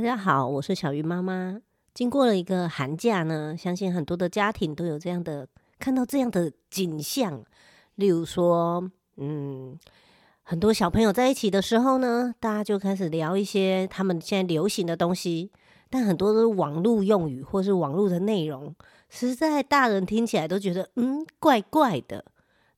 [0.00, 1.60] 大家好，我是小鱼妈妈。
[1.92, 5.46] 经过了一个寒假呢，相信很多的家庭都有这样的
[5.78, 7.44] 看到这样的景象，
[7.96, 9.78] 例如说，嗯，
[10.42, 15.52] 很多小朋友在一起的时候呢，大家就开始聊一些他们现在流行的东西，
[15.90, 18.74] 但很多都是网络用语或是网络的内容，
[19.10, 22.24] 实在大人听起来都觉得嗯怪怪的。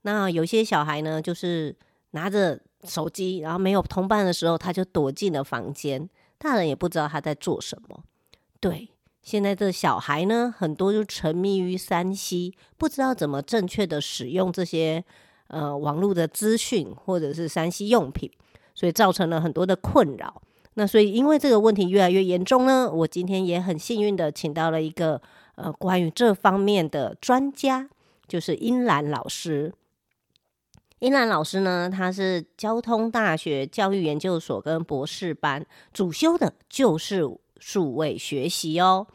[0.00, 1.76] 那有些小孩呢，就是
[2.10, 6.10] 拿着手机，然后没有同伴的时候，他就躲进了房间，
[6.42, 8.02] 大人也不知道他在做什么。
[8.58, 8.88] 对。
[9.22, 15.04] 现在的小孩呢，很多就沉迷于 3C，不知道怎么正确的使用这些
[15.46, 18.28] 呃网络的资讯或者是 3C 用品，
[18.74, 20.42] 所以造成了很多的困扰。
[20.74, 25.22] 那所以因为这个问题越来越严重呢，我今天也很幸运的请到了一个
[25.54, 27.88] 呃关于这方面的专家，
[28.26, 29.72] 就是英兰老师。
[31.02, 37.28] 英兰老师呢，他是交通大学教育研究所跟博士班，主修的就是。
[37.64, 39.06] 数位学习哦，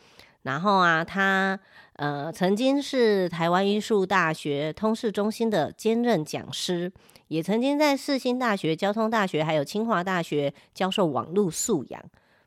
[0.43, 1.59] 然后啊，他
[1.97, 6.89] 呃曾经是台湾艺术大学通识中心的兼任讲师，
[7.27, 12.02] 也曾经在世新大学、交通大学还有清华大学教授网络素养，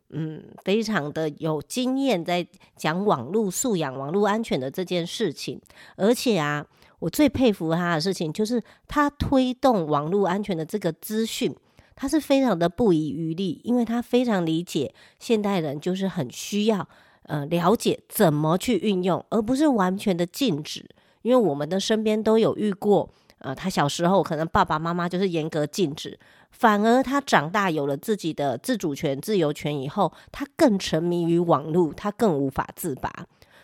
[0.09, 2.47] 嗯，非常的有经验在
[2.79, 5.61] 讲网络素养、网络安全的这件事情。
[5.97, 6.67] 而且啊，
[7.01, 11.55] 我最佩服他的事情就是他推动网络安全的这个资讯。
[11.97, 16.89] 他是非常的不遗余力，因为他非常理解现代人就是很需要
[17.25, 20.89] 呃了解怎么去运用，而不是完全的禁止。
[21.21, 26.19] 因为我们的身边都有遇过，呃，他小时候可能爸爸妈妈就是严格禁止，
[26.51, 33.13] 反而他长大有了自己的自主权、自由权以后，他更沉迷于网络，他更无法自拔。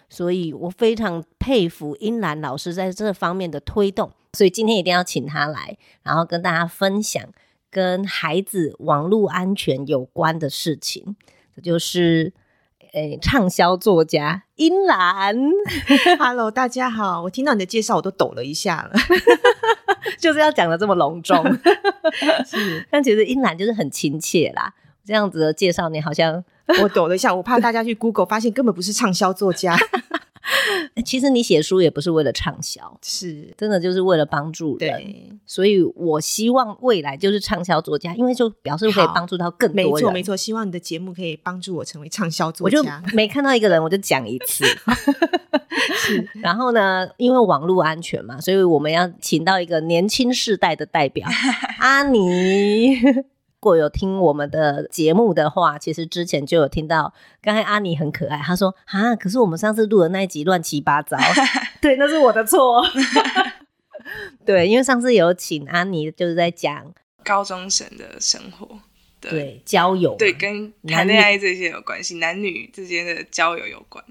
[0.08, 7.22] 所以我非常佩服英兰老师在这方面的推动，所以今天一定要请他来，然后跟大家分享。
[7.68, 11.14] 跟孩子网络安全有关的事情，
[11.54, 12.32] 这就是
[12.94, 15.36] 诶，畅销作家英兰。
[16.18, 18.92] Hello，大家好，我听到你的介绍，我都抖了一下了，
[20.18, 21.44] 就是要讲的这么隆重。
[22.46, 24.72] 是，但其实英兰就是很亲切啦。
[25.04, 26.42] 这样子的介绍，你好像
[26.82, 29.76] 我抖了一下，我怕大家去 Google 发现根本不是畅销作家。
[31.04, 34.90] 其实你写书也不是为了畅销，是真的就是为了帮助人。
[35.02, 39.92] 对，所以我希望未来就是畅销作家，因为就表示可以帮助到更多人。
[39.92, 42.78] 没错没错，希望你的节目可以帮助我成为畅销作家。
[42.78, 44.64] 我就每看到一个人，我就讲一次。
[45.96, 51.28] 是，然后呢，因为网络安全嘛，所以我们要请到一个年轻世代的代表，
[51.80, 52.96] 阿妮。
[53.56, 57.12] 如果有听我们的节目的话，其实之前就有听到，
[57.42, 61.16] 刚才阿尼很可爱，他说啊，可是我们上次录的那一集乱七八糟，
[61.82, 62.80] 对，那是我的错，
[64.46, 68.68] 对，因为上次有请阿妮，就是在讲高中生的生活，
[69.20, 74.04] 对，对交友，对，跟谈恋爱这些有关系，男女之间的交友有关，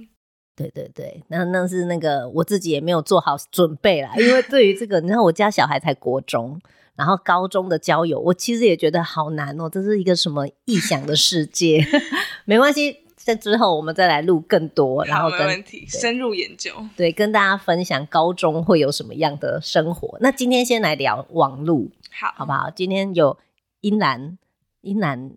[0.58, 6.60] 对对对，那那是那个我自己也没有做好准备啦，因为对于这个，你知道我家小孩才国中。
[6.96, 11.86] 然后高中的交友，我其实也觉得好难哦，这是一个什么异想的世界？
[12.46, 20.18] 没关系，在之后我们再来录更多，然后跟没问题深入研究，对，跟大家分享高中会有什么样的生活。
[20.22, 22.70] 那今天先来聊网路，好，好不好？
[22.70, 23.38] 今天有
[23.82, 24.38] 英兰，
[24.82, 25.32] 英兰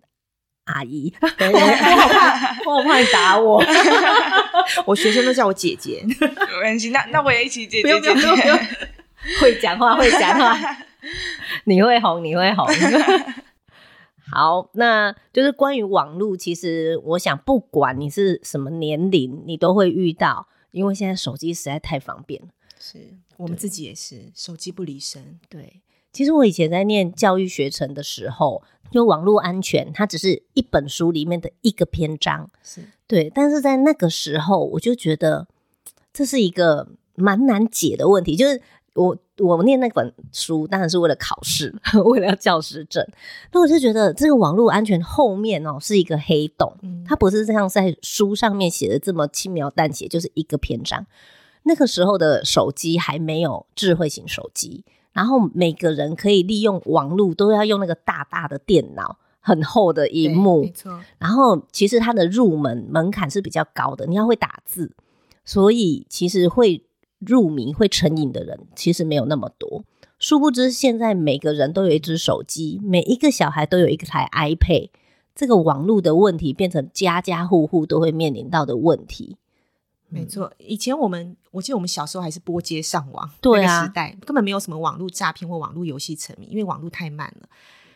[0.65, 3.61] 阿姨， 我好怕，我好怕你打我，
[4.85, 6.15] 我学生都叫我姐姐，没
[6.61, 8.21] 关系，那那我也一起姐姐姐姐，
[9.41, 10.57] 会讲话，会讲话。
[11.65, 12.65] 你会红，你会红。
[14.31, 16.37] 好，那就是关于网络。
[16.37, 22.49] 其实我想，不管你是什么年龄，你都会遇到，因为现在手机实在太方便了。
[22.79, 22.99] 是
[23.37, 25.39] 我们自己也是，手机不离身。
[25.49, 25.81] 对，
[26.13, 28.61] 其实我以前在念教育学程的时候，
[28.91, 32.51] 就网络安全，它只是一本书里面的一个篇章。
[32.61, 35.47] 是对，但是在那个时候，我就觉得
[36.13, 38.61] 这是一个蛮难解的问题，就是。
[38.95, 41.73] 我我念那本书当然是为了考试，
[42.05, 43.05] 为了要教师证。
[43.53, 51.05] 那我就觉得这个网络安全后面哦是一个黑洞，嗯、它不是像在书上面写的这么轻描淡写，就是一个篇章。
[51.63, 54.83] 那个时候的手机还没有智慧型手机，
[55.13, 60.99] 然后每个人可以利用网络都要用那个大大的电脑，很厚的荧幕，没错。
[61.17, 64.91] 然后其实它的入门门槛是比较高的，你要会打字，
[65.45, 66.83] 所以其实会。
[67.19, 69.83] 入迷会成瘾的人其实没有那么多，
[70.17, 74.89] 殊不知现在每个人都有一只手机，每一个小孩都有一台 iPad，
[75.35, 79.37] 这个网络的问题变成家家户户都会面临到的问题。
[80.11, 87.49] 没错，以前我们我记得我们小时候还是拨接上网，对啊，那个时代根本没有什么网络诈骗或网络游戏沉迷，因为网络太慢了。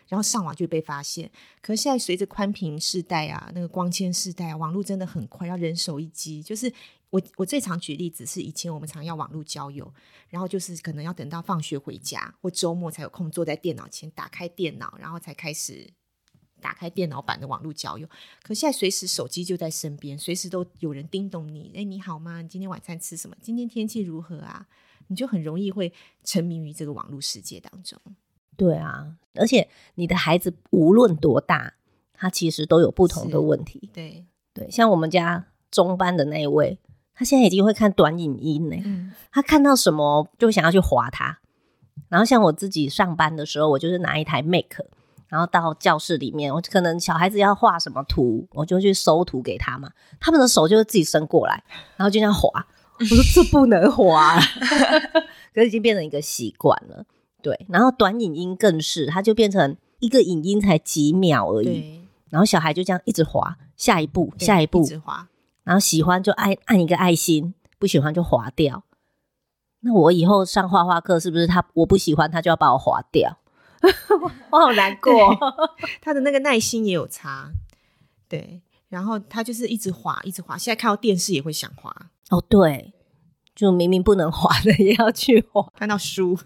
[0.10, 1.32] 然后上网就被发现。
[1.60, 6.44] 可是现在随着宽频世代啊，那个光纤世代啊，网络真的很快，要人手一机。
[6.44, 6.72] 就是
[7.14, 9.94] 我我最常举例子是以前我们常要网络交友，
[10.30, 15.94] 然后就是可能要等到放学回家或周末才有空坐在电脑前打开电脑，然后才开始。
[16.60, 18.08] 打开电脑版的网络交友，
[18.42, 21.70] 可现在随时手机就在身边，随时都有人叮咚你。
[21.76, 22.42] 哎，你好吗？
[22.42, 23.36] 你今天晚餐吃什么？
[23.42, 24.66] 今天天气如何啊？
[25.08, 25.92] 你就很容易会
[26.24, 28.00] 沉迷于这个网络世界当中。
[28.56, 31.74] 对啊，而且你的孩子无论多大，
[32.14, 33.90] 他其实都有不同的问题。
[33.94, 36.80] 对对，像我们家中班的那一位，
[37.16, 38.76] 他现在已经会看短影音呢。
[38.84, 41.40] 嗯，他看到什么就想要去划它。
[42.10, 44.80] 然后像我自己上班的时候，我就是拿一台 Mac。
[45.30, 49.90] 然后到教室里面，我可能小孩子要画什么图，我就去搜图给他嘛。
[50.20, 51.64] 他们的手就会自己伸过来，
[51.98, 52.68] 然后就这样划。
[53.00, 54.40] 我说这不能划，
[55.52, 57.04] 可是已经变成一个习惯了。
[57.42, 62.02] 对，然后短影音更是，它就变成一个影音才几秒而已。
[62.30, 65.28] 然后小孩就这样一直滑，下一步，下一步，一直滑。
[65.64, 68.84] 然后喜欢就按按一个爱心，不喜欢就划掉。
[69.82, 73.40] 那我以后上画画课是不是他我不喜欢他就要把我划掉？
[74.52, 75.38] 我好难过，
[76.02, 77.52] 他的那个耐心也有差，
[78.30, 80.58] 对，然后他就是一直滑，一直滑。
[80.58, 81.94] 现在看到电视也会想滑，
[82.30, 82.94] 哦，对，
[83.54, 86.38] 就明明不能滑的也要去滑，看到书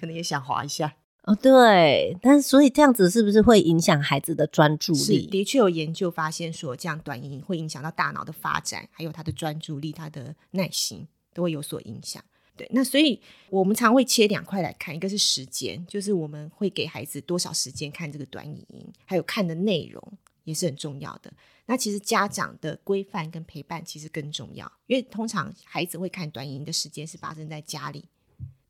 [0.00, 0.94] 可能也想滑一下，
[1.26, 5.26] 哦，对，但是所以这样子是不是会影响孩子的专注力？
[5.26, 12.22] 的确有研究发现说，这样短影音会影响到大脑的发展，还有他的专注力、他的耐心都会有所影响。
[12.56, 13.20] 对，那所以
[13.50, 20.00] 我们常会切两块来看，一个是时间，就是我们会给孩子多少时间看这个短影音，还有看的内容
[20.44, 21.32] 也是很重要的。
[21.66, 28.04] 那其实家长的规范跟陪伴其实更重要，因为通常孩子会看短影音的时间是发生在家里。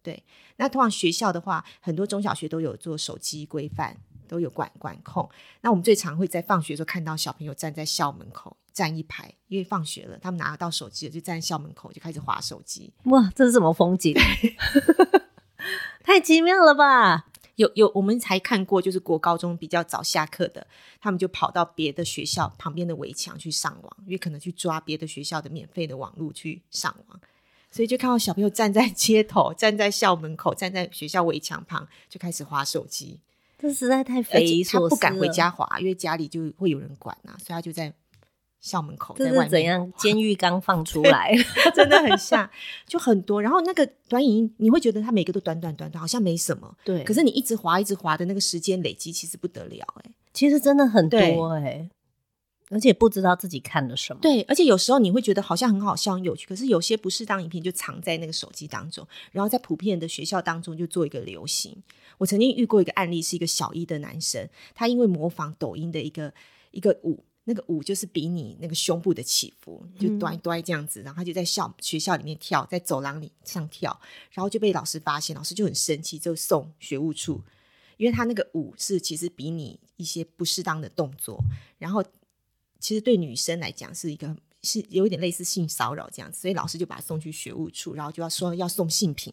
[0.06, 0.22] 对，
[0.58, 3.96] 那通常学校的话，很多中小学都有做手机规范。
[4.28, 5.30] 都有管管控。
[5.60, 12.92] 那我们最常会在放学的时候看到小朋友站在校门口站一排，因为放学了，他们拿得到手机了，就站在校门口就开始划手机。
[13.04, 14.12] 哇，这是什么风景？
[16.02, 17.26] 太奇妙了吧！
[17.54, 20.66] 有有，我们才看过，就是国高中比较早下课的，
[21.00, 27.20] 他们就跑到别的学校旁边的围墙去上网，因为可能去抓别的学校的免费的网络去上网，
[27.76, 33.20] 所以就看到小朋友站在街头，站在校门口，站在学校围墙旁，就开始划手机。
[33.58, 34.88] 这实在太匪夷所思。
[34.88, 37.93] 他不敢回家滑，因为家里就会有人管呐、啊，所以他就在
[38.62, 39.14] 校门口。
[39.19, 39.93] 在外面怎样？
[39.99, 41.34] 监狱刚放出来，
[41.76, 42.49] 真的很像，
[42.88, 43.43] 就很多。
[43.43, 46.75] 然后那个短影音，你会觉得它每个都短短短短，好像没什么。
[46.82, 47.05] 对。
[47.05, 50.11] 可是你一直滑，一直滑的那个时间累积，其实不得了哎、欸。
[50.32, 51.90] 其实真的很多哎、欸。
[52.68, 61.80] 而且不知道自己看了什么，对，而且有时候你会觉得好像很好笑、很有趣，可是有些不适当影片就藏在那个手机当中，然后在普遍的学校当中就做一个流行。
[62.18, 66.34] 我曾经遇过一个案例，是一个小一的男生，他因为模仿抖音的一个
[66.72, 73.96] 一个舞，那个舞就是比你那个胸部的起伏，就端端这样子，然后他就在校学校里面跳，在走廊里上跳，
[74.32, 77.40] 然后就被老师发现，老师就很生气，就送学务处，
[77.96, 81.38] 因为他那个舞是其实比你一些不适当的动作，
[81.78, 82.02] 然后。
[82.78, 89.33] 其实对女生来讲是一个是有一点类似性骚扰这样子，所以老师就把他送去学务处，然后就要说要送性平，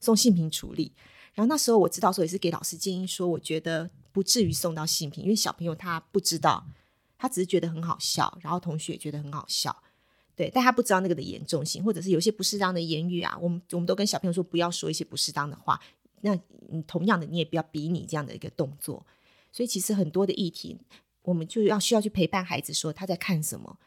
[0.00, 0.92] 送性平处理。
[1.34, 6.64] 然后那时候我知道说也是给老师建议说，我觉得不至于送到性平，因为小朋友他不知道，
[7.18, 9.76] 他只是觉得很好笑，然后同学也觉得很好笑，
[10.36, 15.80] 对，但他不知道那个的严重性，或者是有些不适当的言语啊，我们我们都跟小朋友说不要说一些不适当的话。
[16.20, 19.04] 那你同样的你也不要比拟这样的一个动作。
[19.52, 20.78] 所以其实很多的议题。
[21.24, 23.78] 我们就要需要去陪伴孩子，说他在看什么，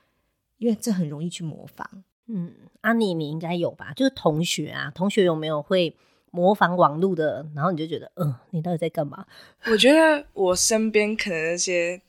[0.58, 2.04] 因为这很容易去模仿。
[2.26, 3.94] 嗯，安妮，你应该有吧？
[3.96, 5.96] 就是同学啊，同学有没有会
[6.32, 7.48] 模仿网络的？
[7.56, 9.26] 然后你就觉得，嗯、呃，你到底在干嘛？
[9.68, 12.02] 我觉得我身边可能那些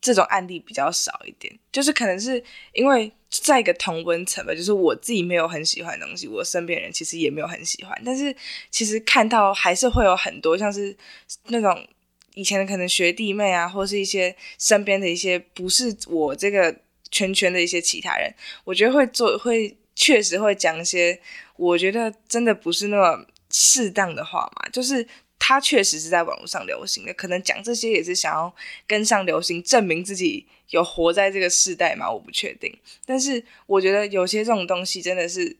[0.00, 2.42] 这种案例比较少一点，就是可能是
[2.72, 8.34] 因为在一个同温层吧，就是我自己没有很喜欢的东西，我身边人其实也没有很喜欢，但是
[8.70, 10.96] 其实看到还是会有很多像是
[11.44, 11.86] 那种。
[12.36, 16.76] 以前可能学弟妹啊，或是一些身边的一些不是我这个
[17.10, 18.30] 圈圈的一些其他人，
[18.62, 21.18] 我觉得会做会确实会讲一些
[21.56, 24.68] 我觉得真的不是那么适当的话嘛。
[24.68, 28.54] 就是他确实是在网络上流行的，可能讲这些也是想要
[28.86, 32.10] 跟上流行，证明自己有活在这个世代嘛。
[32.10, 32.70] 我不确定，
[33.06, 35.56] 但是我觉得有些这种东西真的是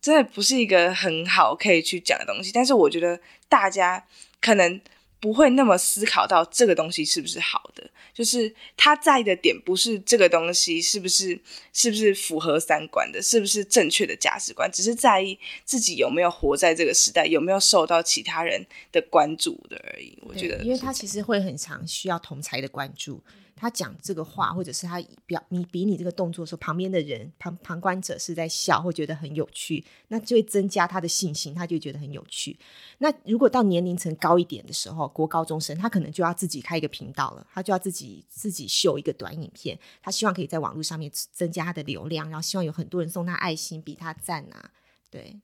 [0.00, 2.52] 真的不是一个很好可以去讲的东西。
[2.54, 4.06] 但是我觉得大家
[4.40, 4.80] 可能。
[5.20, 11.38] 不会那么思考到这个东西是不是好的，就是他在意的点不是这个东西是不是
[11.72, 20.18] 是不是符合三观的，是不是正确的价值观，只是在意自己有没有活在这个时代，有没有受到其他人的关注的而已。
[20.22, 23.20] 我觉得，因为他其实会很常需要同才的关注。
[23.60, 32.58] 他讲这个话，或者是他表你比你这个动作的时候，旁边的人旁旁观者是在笑，会觉得很有趣，那就会增加他的信心，他就觉得很有趣。
[32.96, 44.70] 那如果到年龄层高一点的时候，国高中生，他可能就要自己开一个频道了，他就要自己自己秀一个短影片，他希望可以在网络上面增加他的流量，然后希望有很多人送他爱心，比他赞啊。
[45.10, 45.38] 对，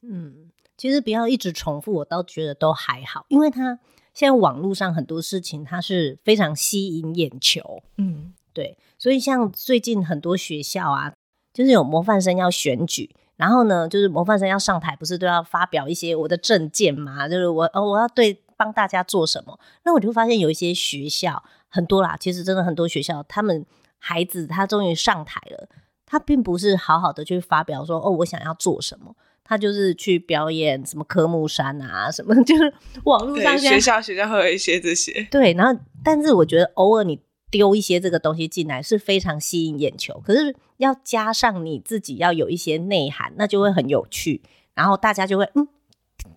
[0.00, 3.78] 嗯，其实不要一直重复，我倒觉得都还好，因为他。
[4.14, 11.12] 现在网络上很多事情，它是非常吸引眼球，嗯，对，所以像最近很多学校啊，
[11.54, 17.28] 就是有模范生要选举，然后呢，就是模范生要上台，不是都要发表一些我的政见嘛？
[17.28, 19.58] 就是我哦，我要对帮大家做什么？
[19.84, 23.64] 那我就发现有一些学校很多啦，其实真的很多学校，他们
[23.98, 25.68] 孩子他终于上台了，
[26.04, 29.16] 他并不是好好的去发表说哦，我想要做什么。
[29.44, 32.72] 他就是去表演什么科目三啊，什么 就是
[33.04, 37.20] 网络上学校学校会有一些这些对，然后但是我觉得偶尔你
[37.50, 44.40] 丢一些这个东西进来是非常吸引眼球，可是要加上你自己要有一些内涵，那就会很有趣，
[44.74, 45.68] 然后大家就会嗯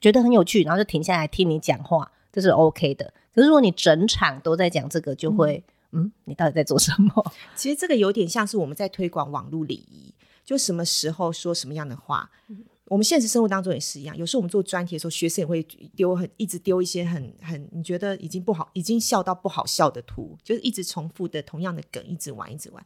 [0.02, 3.14] 觉得很有趣，然后就停下来听你讲话，这是 OK 的。
[3.34, 7.32] 可是如果你整场都在讲这个，就会嗯，嗯你到底在做什么？
[7.56, 12.30] 其实这个有点像是我们在推广网络礼仪，就什么时候说什么样的话。
[12.50, 15.64] 嗯我们现实生活当中也是一样，有时候我们做专题的时候，学生也会
[15.96, 22.86] 丢很一直丢一些很很你觉得已经不好，已经笑到不好笑的图，就是一直重复的同样的梗，一直玩一直玩。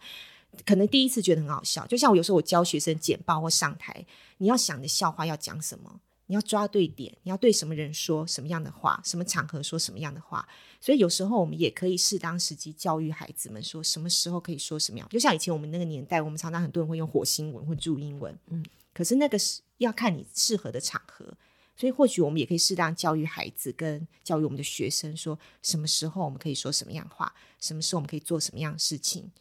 [0.65, 4.05] 可能第一次觉得很好笑，就像我有时候我教学生简报或上台，
[4.37, 10.47] 你要想的笑话要讲什么，你要抓对点，你要对什么人说什么样的话，什么场合说什么样的话。
[10.79, 15.07] 所以有时候我们也可以适当时机教育孩子们，说什么时候可以说什么样。
[15.09, 18.65] 就像以前我们那个年代，我们常常很多人会用火星文或注音文，嗯。
[18.99, 21.25] 可是那个是要看你适合的场合，
[21.73, 29.31] 所以或许我们也可以适当教育孩子，跟教育我们的学生，说什么时候我们可以说什么样话，什么时候我们可以做什么样的事情。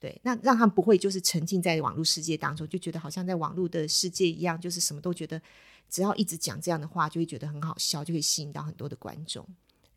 [0.00, 5.38] 对，那让他不会就是沉浸在网络世界当中，就觉得好像在网络的世界一样，就是什么都觉得
[5.90, 9.46] 只要一直讲这样的话，就会觉得很好笑，就会吸引到很多的观众。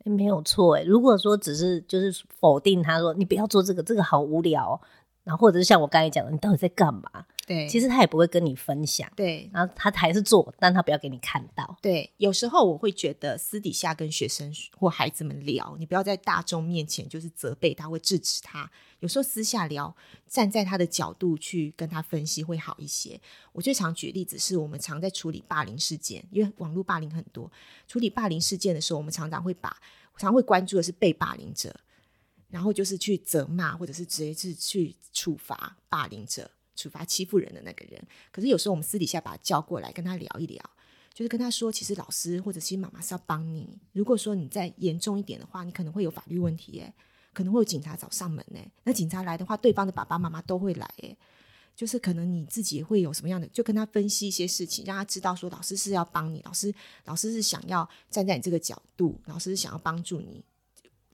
[0.04, 4.80] 诶，没有错诶，如果说只是就是否定他说你不要做这个，这个好无聊，
[5.26, 7.26] 然后或者是像我刚才讲的，你到底在干嘛？
[7.46, 9.12] 对，其实他也不会跟你分享。
[9.16, 11.78] 对，然后他还是做，但他不要给你看到。
[11.82, 18.70] 对，有时候我会觉得私底下跟学生或孩子们聊，你不要在大众面前就是责备他，会制止他。
[19.00, 19.96] 有时候私下聊，
[20.28, 23.20] 站在他的角度去跟他分析会好一些。
[23.52, 27.52] 我最常举例子是我们常在处理霸凌事件，因为网络霸凌很多。
[27.88, 29.76] 处理霸凌事件的时候，我们常常会把
[30.18, 31.76] 常会关注的是被霸凌者，
[32.56, 36.50] 然后就是去责骂或者是直接是去处罚霸凌者。
[36.78, 40.62] 处罚欺负人的那个人，可是有时候我们私底下把他叫过来跟他聊一聊，
[41.14, 43.80] 就是跟他说，其实老师或者其实妈妈是要帮你。
[43.94, 46.94] 如果说你再严重一点的话，你可能会有法律问题，诶，
[47.32, 51.18] 可能会有警察找上门，诶，那警察来的话，对方的爸爸妈妈都会来，诶，
[51.78, 60.44] 就是可能你自己会有什么样的，就跟他分析一些事情，让他知道说，老师是要帮你，老师老师是想要站在你这个角度，老师是想要帮助你。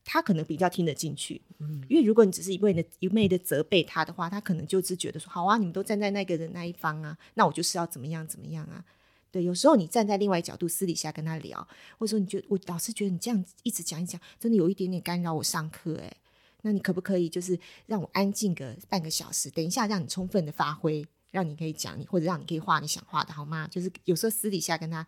[0.04, 8.84] 他可能比较听得进去，嗯，因为如果你只是一味的、一味的责备他的话，他可能就只觉得说，好啊，你们都站在那个人那一方啊，那我就是要怎么样怎么样啊。
[9.32, 11.66] 对，有时候你站在另外一角度，私底下跟他聊，
[11.98, 16.18] 或者说你觉得我老是觉得你这样一直讲一讲，真的有一点点干扰我上课，诶，
[16.64, 23.68] 那你可不可以就是让我安静个半个小时，等一下让你充分的发挥，让你可以讲你，或者让你可以画你想画的，好吗？
[23.70, 25.06] 就是有时候私底下跟他。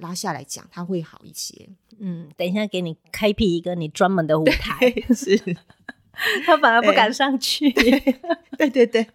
[0.00, 1.68] 拉下来讲，他会好一些。
[1.98, 5.38] 嗯，等一下给你开辟一个你专门的舞台， 是
[6.44, 7.70] 他反而不敢上去。
[7.72, 9.06] 对对对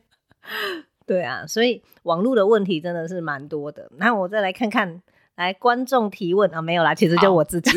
[1.06, 3.92] 对啊，所以网络的问题真的是蛮多的。
[3.98, 5.02] 那我再来看看，
[5.36, 7.72] 来观众提问啊，没有啦，其实就我自己。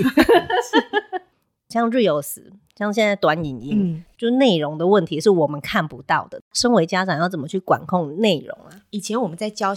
[1.68, 2.42] 像 Reels，
[2.76, 6.40] 像现在短影音，嗯、就内容的问题是我们看不到的。
[6.54, 8.80] 身为家长要怎么去管控内容啊？
[8.88, 9.74] 以前我们在教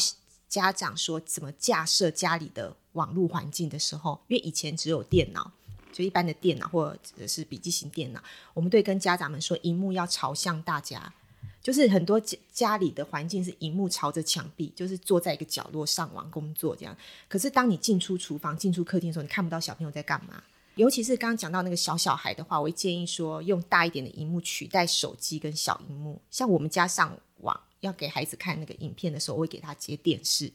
[0.48, 2.78] 家长说怎么架设家里的。
[2.94, 5.52] 网络环境的时候，因为以前只有电脑，
[5.92, 8.22] 就一般的电脑或者是笔记型电脑，
[8.54, 11.14] 我们对跟家长们说，荧幕要朝向大家，
[11.62, 16.96] 就是很多家家里的环境是荧幕朝着墙壁，就是坐在一个角落上网工作这样。
[17.28, 20.44] 可是当你进出厨房、进出客厅的时候，你看不到小朋友在干嘛。
[20.76, 26.20] 尤其是刚刚讲到那个小小孩的话，我会建议说，用大一点的荧幕取代手机跟小荧幕。
[26.32, 30.52] 像我们家上网要给孩子看那个影片的时候，我会给他接电视。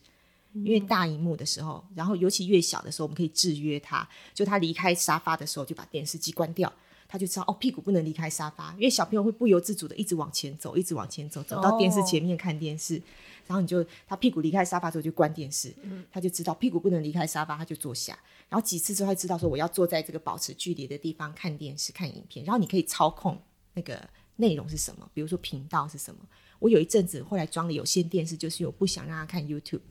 [0.65, 6.73] 因为大荧幕的时候，然后尤其越小的时候，我们可以制约他，就他离开沙发的时候，就把电视机关掉，
[7.09, 13.03] 他就知道哦，屁股不能离开沙发，因为小朋友会不由自主的一直往前走，一直往前走，走到电视前面看电视，哦、
[13.49, 23.41] 然后你就他屁股离开沙发之后就关电视，嗯、他就知道屁股不能离开沙发，他就坐下，然后几次之后他知道说我要坐在这个保持距离的地方看电视看影片，然后你可以操控
[23.75, 26.21] 那个内容是什么，比如说频道是什么。
[26.59, 29.83] 我有一阵子后来装了有线电视，就是我不想让他看 YouTube。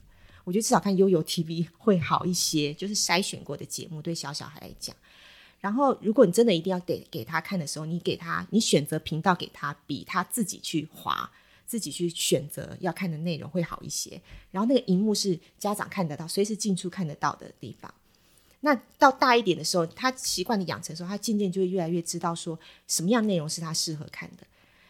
[0.45, 4.95] 我觉得至少看悠游 TV 会好一些，就是筛选过的节目，对小小孩来讲。
[5.59, 11.31] 然后，如果你真的一定要给给他看的时候，你给他，你选择频道给他，比他自己去划、
[11.65, 14.21] 自己去选择要看的内容会好一些。
[14.51, 17.91] 然后，那个荧幕是家长看得到、随时进出看得到的地方。
[18.59, 24.45] 那到大一点的时候，他习惯的养成时候，他渐渐就会越来越知道说什么样内容是他适合看的。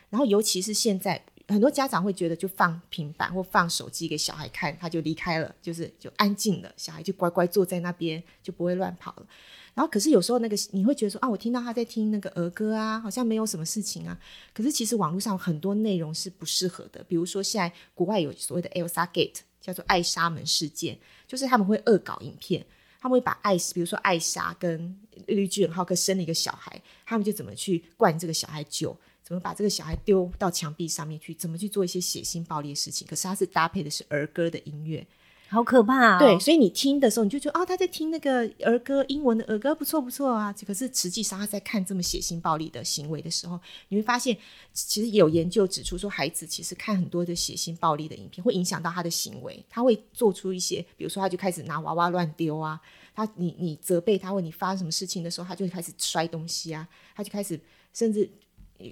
[0.09, 1.23] 然后，尤其是现在。
[1.47, 9.27] 很多家长会觉得，就放平板或放手机给小孩看，他就离开了，就是就安静了，小孩就乖乖坐在那边，就不会乱跑了。
[9.75, 14.17] 然后，可是有时候那个你会觉得说啊，我听到他在听那个儿歌啊，好像没有什么事情啊。
[14.53, 20.97] 可是其实网络上很多内容是不适合的，比如说现在国外有所谓的 Elsa Gate，叫做艾莎门事件，
[21.27, 22.65] 就是他们会恶搞影片，
[22.99, 24.97] 他们会把艾，比如说艾莎跟
[25.27, 28.97] 绿巨人浩克生了一个小孩，他们就怎么去灌这个小孩酒。
[29.25, 31.33] 怎么把这个小孩丢到墙壁上面去？
[31.33, 33.07] 怎么去做一些血腥暴力的事情？
[33.07, 35.03] 可是他是搭配的是儿歌的音乐，
[35.49, 36.19] 好可怕哦！
[36.19, 40.53] 对，所以你听的时候，你就觉得哦，他在听那个儿歌，英文的儿歌不错不错啊。
[40.67, 44.37] 可是实际上他在看这么血腥暴力的行为的时候，你会发现，
[44.73, 49.65] 其实有研究指出说，孩子其实看很多的血腥暴力的影片，会影响到他的行为。
[49.67, 52.79] 他会做出一些，比如说，他就开始拿娃娃乱丢啊。
[53.15, 56.87] 他你你责备他，问你发生什么事情的时候，他就开始摔东西啊。
[57.15, 57.59] 他就开始
[57.91, 58.29] 甚至。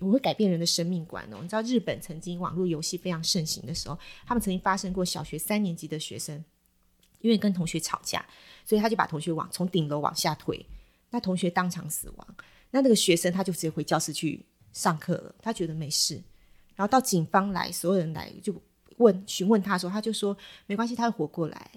[0.02, 1.40] 我会改变人的生命观哦。
[1.42, 6.44] 你知道日本曾经网络游戏非常盛行的时候，他们曾经发生过小学三年级的学生，
[7.20, 8.26] 因为跟同学吵架，
[8.66, 10.66] 所以他就把同学往从顶楼往下推，
[11.10, 12.36] 那同学当场死亡。
[12.72, 16.16] 那那个学生他就直接回教室去上课了，他觉得没事。
[16.76, 18.56] 然后到警方来，所有人来就
[18.98, 20.36] 问询问他说，他就说
[20.66, 21.72] 没关系，他会活过来，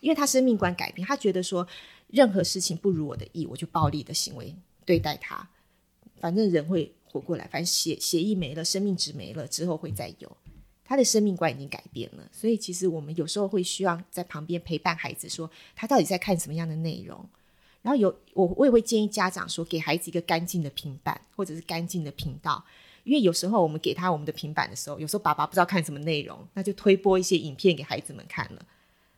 [0.00, 1.66] 因为他生命观改变，他觉得说
[2.08, 5.48] 任何事情不如我的意，我就暴力的行为对待他，
[6.20, 6.92] 反正人会。
[7.10, 10.36] 活过来，反正血血液没了，生命值没了之后会再有。
[10.84, 17.22] 他的生命观已经改变了，所以其实我们有时候会需要在旁边陪伴孩子，说他到底在看什么样的内容。
[17.82, 22.64] 然后有我我也会建议家长说，给孩子一个干净的平板或者是干净的频道，
[23.04, 28.64] 因为有时候我们给他我们的平板的时候，有时候爸爸不知道看什么内容，那就推播一些影片给孩子们看了。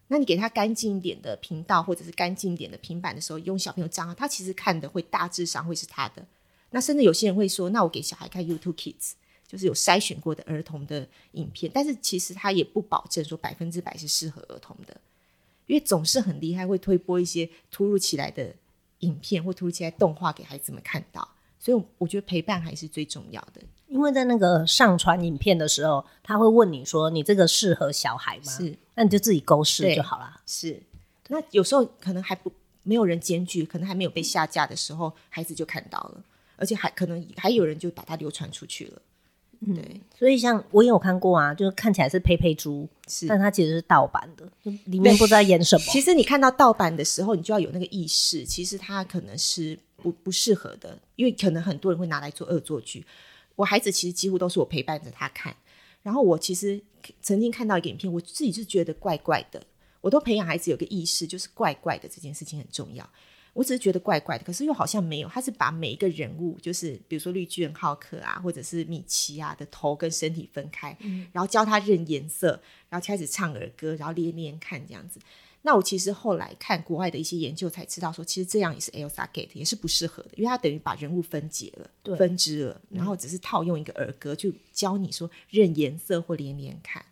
[0.09, 6.27] 那你给他干净一点的频道或者是干净一点的平板的时候，用小朋友账号，他其实看的会大致上会是他的。
[6.71, 9.13] 那甚至有些人会说，那我给小孩看 YouTube Kids，
[9.47, 14.97] 就是有筛选过的儿童的影片，但是其实他也不保证说百分之百是适合儿童的，
[15.67, 18.55] 因为总是很厉害会推播一些突如其来的
[19.01, 21.29] 影片或突如其来动画给孩子们看到，
[21.59, 23.61] 所以我觉得陪伴还是最重要的。
[23.89, 30.41] 因为在那个上传影片的时候，他会问你说：“你这个适合小孩吗？”是，那你就自己勾试就好了。
[30.47, 30.81] 是，
[31.27, 32.53] 那有时候可能还不
[32.85, 36.23] 没有人检举，可能还没有被下架的时候，孩子就看到了。
[36.61, 39.03] 而且还可能还有人就把它流传出去了，
[39.61, 44.47] 嗯、对，所以像我也有看过啊，就是看起来是佩佩猪，是，但它其实是盗版的，
[44.85, 45.85] 里面不知道演什么。
[45.87, 53.05] 其实你看到盗版的时候，你就要有那个意识，其实它可能是不不适合的，因为可能很多人会拿来做恶作剧。
[53.57, 55.55] 我孩子其实几乎都是我陪伴着他看，
[56.03, 56.81] 然后我其实
[57.21, 59.63] 曾经看到一个影片，我自己是觉得怪怪的，
[60.01, 63.07] 我都培养孩子有个意识，就是怪怪的这件事情很重要。
[63.53, 65.29] 我只是觉得怪怪的，可是又好像没有。
[65.29, 75.19] 他是把每一个人物，就是比如说绿巨人浩克啊，或者是米奇啊的头跟身体分开，嗯、然后教他认颜色，然后开始唱儿歌，然后连连看这样子。
[75.63, 87.05] 那我其实后来看国外的一些研究才知道说，说其实这样也是 Elsa Gate，也是不适合的，因为他等于把人物分解了、对分支了，然后只是套用一个儿歌，就教你说认颜色或连连看。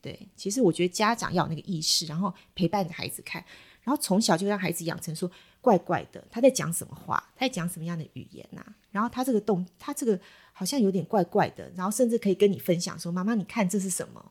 [0.00, 3.44] 对，其实我觉得家长要有那个意识，然后陪伴着孩子看，
[3.82, 5.30] 然后从小就让孩子养成说。
[5.66, 7.20] 怪怪的，他在讲什么话？
[7.34, 8.72] 他在讲什么样的语言呐、啊？
[8.92, 10.16] 然后他这个动，他这个
[10.52, 11.68] 好像有点怪怪的。
[11.74, 14.24] 然后甚至可以跟你分享说：“妈妈，你看这是什么？”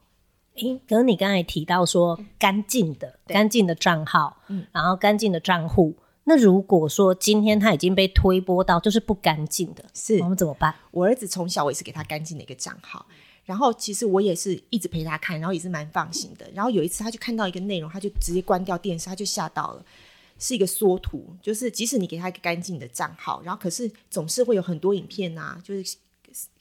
[0.56, 5.94] 诶，可是你刚才提到说干净的、干净的账号，嗯，然后干净的账户。
[6.24, 10.74] 那如果说今天他已经被推播到就是不干净的，是我们怎么办？
[10.92, 13.06] 我儿子从小我也是给他干净的一个账号，
[13.44, 16.50] 然后其实我也是一直陪他看，然后也是蛮放心的。
[16.54, 19.86] 然后有一次他就看到一个内容，他就直接关掉电视，他就吓到了。
[20.38, 25.98] 是一个缩图，就是即使你给他一个干净的账号，然后可是总是会有很多影片、啊，就是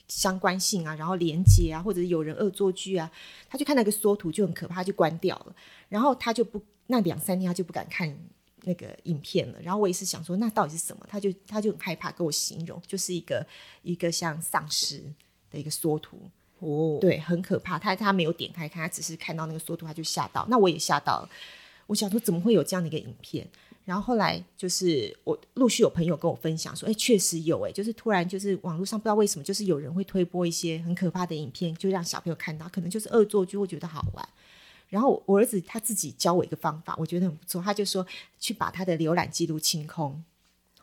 [0.07, 3.11] 相关性啊，然后连接啊，或者是有人恶作剧啊，
[3.49, 5.57] 他就看那个缩图就很可怕，他就关掉了。
[5.89, 8.17] 然后他就不那两三天他就不敢看
[8.63, 9.59] 那个影片了。
[9.61, 11.05] 然后我也是想说，那到底是什么？
[11.09, 13.45] 他就他就很害怕，跟我形容就是一个
[13.83, 15.03] 一个像丧尸
[15.51, 16.21] 的一个缩图
[16.61, 17.79] 哦，对，很可怕。
[17.79, 20.47] 他他没有点开看，他只是看到那个缩图，他就吓到。
[20.49, 21.29] 那我也吓到了。
[21.87, 23.47] 我想说，怎么会有这样的一个影片？
[23.85, 34.27] 然后后来就是我陆续有朋友跟我分享说，哎，确实有哎，就是突然就是网络上不知道为什么，就是有人会推播一些很可怕的影片，就让小朋友看到，可能就是恶作剧，会觉得好玩。
[34.89, 38.07] 然后我儿子他自己教我一个方法，我觉得很不错，他就说
[38.39, 40.25] 去把他的浏览记录清空。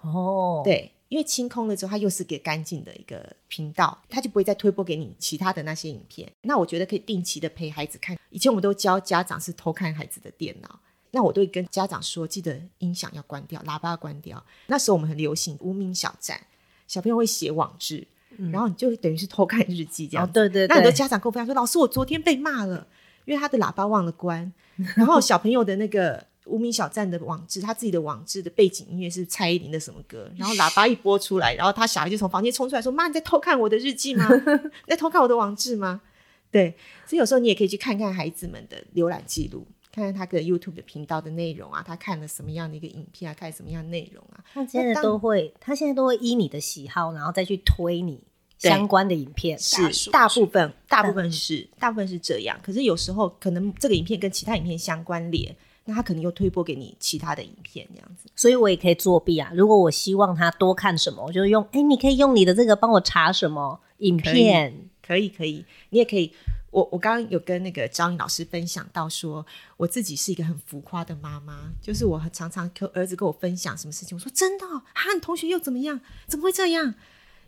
[0.01, 6.31] 哦，对，因为清空了之后，他又是给干净的一个频道，他就不会再推播给你其他的那些影片。
[6.41, 8.15] 那我觉得可以定期的陪孩子看。
[8.29, 10.79] 以前我们都教家长是偷看孩子的电脑。
[11.11, 14.43] 那我都会跟家长说，记得音响要关掉，喇叭要关掉。
[14.67, 16.39] 那时候我们很流行无名小站，
[16.87, 20.25] 小朋友会写网志，嗯、然后你就等于是偷看日记这样。
[20.25, 20.67] 哦，对对对。
[20.67, 22.87] 那很多家长跟我分享说，老师，我昨天被骂了，
[23.25, 24.51] 因为他的喇叭忘了关。
[24.95, 30.31] 然后小朋友的那个无名小站的网志，他自己的网志的背景音乐是蔡依林的什么歌？
[30.37, 34.27] 然后喇叭一播出来，然后他小孩就从房间冲出来说：“妈，你在偷看我的日记吗？
[34.33, 36.01] 你 在偷看我的网志吗？”
[36.49, 39.67] 对，所以有时候你也可以去看看孩子们的浏览记录。
[39.91, 48.23] 看看他的 YouTube 的频道的内容啊，他看了什么样的一个影片啊，看什么样的内容啊，他现在都会，他现在都会依你的喜好，然后再去推你
[48.57, 49.59] 相关的影片。
[49.59, 52.57] 是大部分，大部分是大部分是这样。
[52.63, 58.29] 可是有时候可能这个影片跟其他影片相关联，那他可能又推播给你其他的影片这样子。
[58.35, 59.51] 所以我也可以作弊啊。
[59.53, 64.73] 如果我希望他多看什么，我就用，哎，你可以用你的这个帮我查什么影片，
[65.05, 66.31] 可以，可以，你也可以。
[66.71, 69.45] 我我刚刚有跟那个张颖老师分享到说，
[69.77, 75.99] 我自己是一个很浮夸的妈妈，就是我常常跟儿子跟我分享什么事情，我说真的啊，你同学又怎么样？
[76.27, 76.95] 怎么会这样？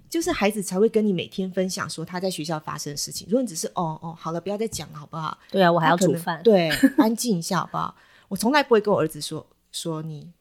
[0.09, 3.25] 就是孩子才会跟你每天分享说他在学校发生的事情。
[3.27, 5.35] 如果你只是哦哦好了，不要再讲了，好不好？
[5.49, 7.95] 对啊，我还要煮饭，对， 安静一下好不好？
[8.27, 10.31] 我从来不会跟我儿子说说你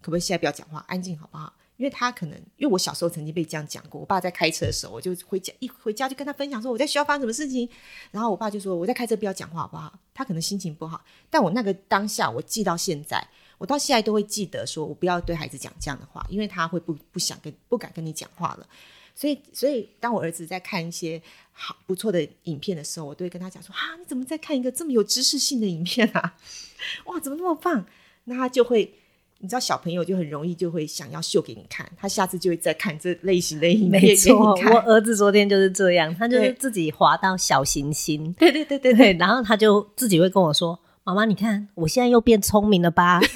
[0.00, 1.52] 可不可以现在不要讲话，安静好不好？
[1.80, 3.98] 因为他可能，因为我小时候曾经被这样讲过。
[3.98, 7.66] 我爸在开车的时候，我就回家，一回家就跟他分享说我在学校发生什么事情。
[8.10, 9.98] 然后我爸就说我在开车，不要讲话好不好？
[10.12, 18.68] 他可能心情不好，但我那个当下我记到现在，我到现在都会记得，说我不要对孩子讲这样的话，因为他会不不想跟不敢跟你讲话了。
[19.14, 26.36] 所以，所以当我儿子在看一些好不错的影片的时候，我都会跟他讲说啊，你怎么在看一个这么有知识性的影片啊？
[27.06, 27.86] 哇，怎么那么棒？
[28.24, 28.99] 那他就会。
[29.42, 34.02] 你知道小朋友就很容易就会想要秀给你看，他下次就会再看这类型的影片。
[34.02, 43.18] 没错，我 儿子昨天就是这样，他就是自己滑到小行星，对对对对对，然后他就自己会跟我说：“妈妈，你看我现在又变聪明了吧？”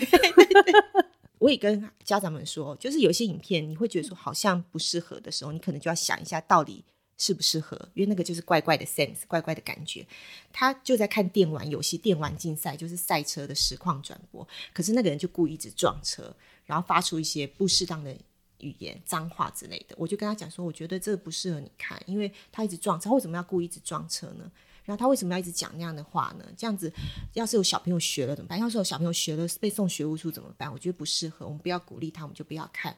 [1.40, 6.84] 我也跟家长们说，就是有些影片你会觉得说好像不适合的时候，你可能就要想一下到底。
[7.16, 7.76] 适不适合？
[7.94, 10.06] 因为那个就是怪怪的 sense，怪怪的感觉。
[10.52, 14.46] 他就在看电玩游戏、电玩竞赛，就是赛车的实况转播。
[14.72, 16.34] 可是那个人就故意一直撞车，
[16.66, 18.16] 然后发出一些不适当的
[18.58, 19.94] 语言、脏话之类的。
[19.98, 24.50] 我就跟他讲说，我觉得这个不适合你看，因为他一直撞车，为什么要故意一直撞车呢？
[24.84, 26.44] 然后他为什么要一直讲那样的话呢？
[26.58, 26.92] 这样子，
[27.32, 28.58] 要是有小朋友学了怎么办？
[28.58, 30.70] 要是有小朋友学了被送学务处怎么办？
[30.70, 32.94] 我觉得不适合，我们不要鼓励他，我们就不要看。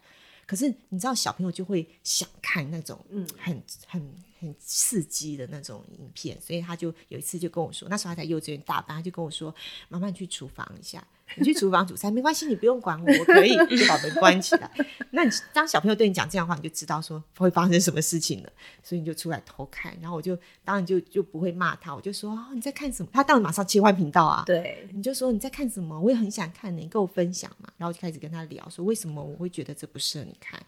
[0.47, 9.53] 可是你知道，小朋友就会想看那种嗯很很很刺激的那种影片，所以他就有一次就跟我说，那时候他在幼稚园大班，他就跟我说
[9.91, 11.05] ：“妈妈，你去厨房一下。”
[11.35, 14.71] 你去厨房煮菜没关系，你不用管我，我可以 就把门关起来。
[15.11, 19.97] 那你当小朋友对你讲这样的话，你就知道说会发生什么事情了，所以你就出来偷看。
[20.01, 23.11] 然后我就当然就就不会骂他，我就说哦，你在看什么？
[23.13, 24.45] 他当然马上切换频道啊。
[24.47, 26.01] 对，你就说你在看什么？
[26.01, 27.69] 我也很想看你，你跟我分享嘛。
[27.77, 30.61] 然后就开始跟他聊说为什么我会觉得这不适合你看。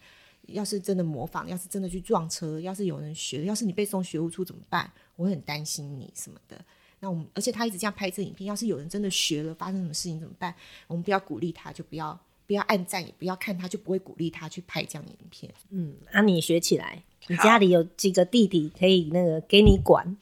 [0.47, 4.91] 要是真的模仿，要是真的去撞车，要是有人学，要是你被送学务处怎么办？
[5.15, 6.59] 我会很担心你什么的。
[7.01, 10.53] 那我们，而且他一直这样拍这影片，要是有人真的学了，发生什么事情怎么办？
[10.85, 15.49] 我们不要鼓励他，就不要不要按赞，也不要看他，就不会鼓励他去拍这样的影片。
[15.69, 20.17] 嗯，啊，你学起来，你家里有几个弟弟可以那个给你管？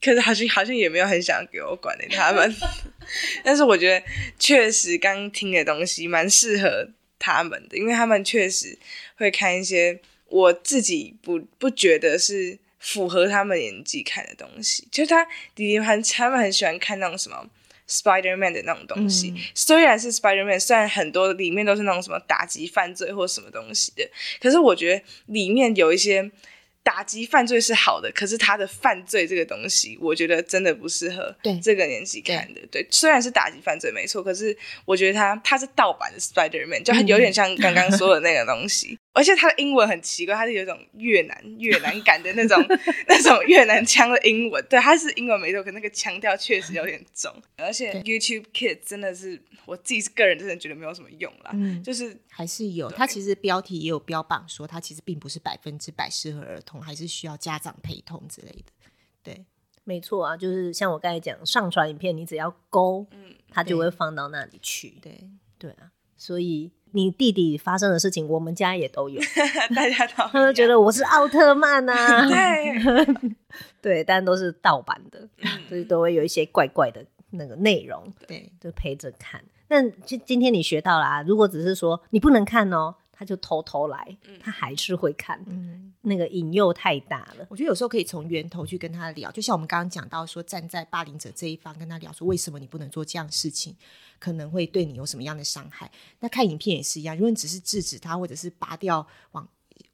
[0.00, 2.54] 可是好像好像也没有很想给我管的他们，
[3.42, 4.06] 但是我觉得
[4.38, 8.78] 确实刚听的东西蛮适合他们的，因为他们确实
[9.16, 12.60] 会看一些我自己不不觉得是。
[12.82, 17.46] 符合他们年纪看的东西，就是他弟弟很他们很喜欢看那种什么
[17.88, 19.30] Spider Man 的那种东西。
[19.30, 26.28] 嗯、虽然是 Spider Man，虽然很多里面都是那种什么打击犯罪或什么东西的，可是我觉得里面有一些
[26.82, 32.60] 打击犯罪是好的，可是他的犯罪这个东西，我觉得真的不适合这个年纪看的。
[32.72, 38.98] 对，对，虽然是打击犯罪没错，可是我觉得他他是盗版的 Spider Man，就很有点像刚刚说的那个东西。
[39.14, 42.58] 而且他的英文很奇怪，他是有一种越南越南感的那种
[43.06, 44.64] 那种越南腔的英文。
[44.70, 47.30] 对，他是英文没错，可那个腔调确实有点重。
[47.56, 52.90] 而且 YouTube Kids 真的是我自己是个人真的觉得没有什么用啦，嗯，就是还是有。
[52.90, 58.72] 他其实标题也有标榜说，他其实并不是百分之百适合儿童，还是需要家长陪同之类的。
[59.22, 59.44] 对，
[59.84, 64.96] 没错啊，就是像我刚才讲，上传影片你只要勾，嗯，他就会放到那里去。
[65.02, 66.72] 对，对啊，所以。
[66.92, 69.20] 你弟弟发生的事情，我们家也都有，
[69.74, 73.32] 大家都他们觉得我是奥特曼啊， 对，
[73.82, 75.28] 对，但都是盗版的，
[75.68, 79.42] 所以都会有一些怪怪的那个内容，对，就陪着看。
[79.68, 82.94] 那今今天你学到啦啊，如果只是说你不能看哦。
[83.22, 87.46] 他就偷偷来，他还是会看，嗯，那个引诱太大了。
[87.48, 93.76] 我觉得有时候可以从源头去跟他聊，就像我们刚刚讲到说，站在霸凌者这一方跟他聊说，为什么你不能做这样的事情，
[94.18, 95.88] 可能会对你有什么样的伤害。
[96.18, 99.48] 那看影片也是一样，如果你只是制止他，或者是拔掉网，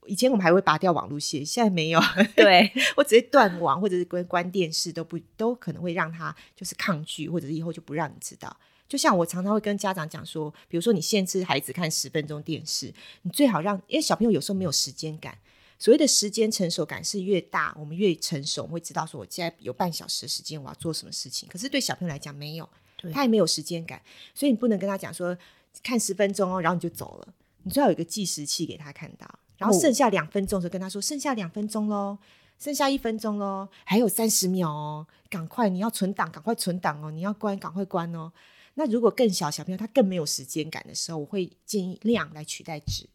[0.07, 2.01] 以前我们还会拔掉网路线，现在没有，
[2.35, 8.57] 对 我直接断网，或者是关关电视都不都可能会让他就是抗拒，或者是以后就不让你知道。
[8.89, 15.37] 就像我常常会跟家长讲说，比如说你限制孩子看十分钟电视，你最好让，因为小朋友有时候没有时间感。
[15.77, 21.47] 所谓的时间成熟感是越大，我们越成熟，我们会知道说我现在有半小时的时间，我要做什么事情。
[21.47, 22.67] 可是对小朋友来讲没有，
[23.13, 24.01] 他也没有时间感，
[24.33, 25.37] 所以你不能跟他讲说
[25.81, 27.33] 看十分钟哦，然后你就走了。
[27.63, 29.25] 你最好有一个计时器给他看到，
[29.57, 32.17] 然后剩下两分钟就跟他说，剩下两分钟喽，
[32.57, 38.31] 剩下一分钟喽，还有三十秒哦，赶快你要存档，赶快存档哦，你要关，赶快关哦。
[38.75, 43.09] 那如果更小小朋友他更没有时间感的时候，我会建议量来取代质，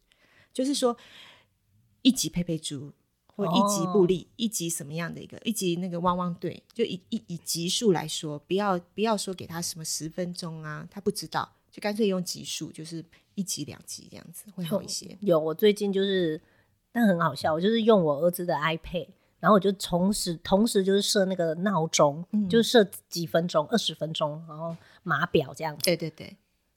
[0.53, 0.95] 就是说
[2.01, 2.93] 一集佩佩猪
[3.35, 15.17] 或一级布利，一级什么样的一个一级那个汪汪队，就以以以集数来说，不要不要说给他什么十分钟啊，他不知道，就干脆用级数，就是一级两级这样子会好一些。
[15.21, 16.41] 有，我最近就是，
[16.91, 19.07] 但很好笑，我就是用我儿子的 iPad。
[19.37, 25.85] 然后我就同时同时就是设那个闹钟，嗯、就设几分钟，二十分钟，然后码表这样子。
[25.85, 26.35] 对对对。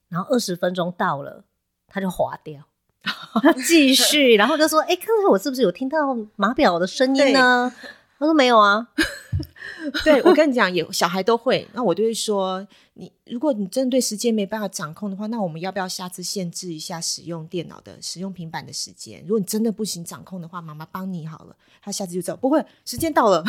[0.09, 1.45] 然后二十分钟到了，
[1.89, 2.63] 他就划掉，
[3.67, 7.73] 继续，然后就说：“哎，刚才我是不是有听到码表的声音呢？”
[8.19, 8.89] 他说：“没有啊。
[10.05, 11.67] ”对，我跟你讲，有小孩都会。
[11.73, 12.67] 那我就会说。
[13.01, 19.23] 你如果你针对时间没办法掌控的话，那我们要不要下次限制一下使用电脑的、使用平板的时间？
[19.23, 22.37] 如果你真的不行掌控的话，妈妈帮你好了，他下次就走。
[22.37, 23.45] 不会，时间到了，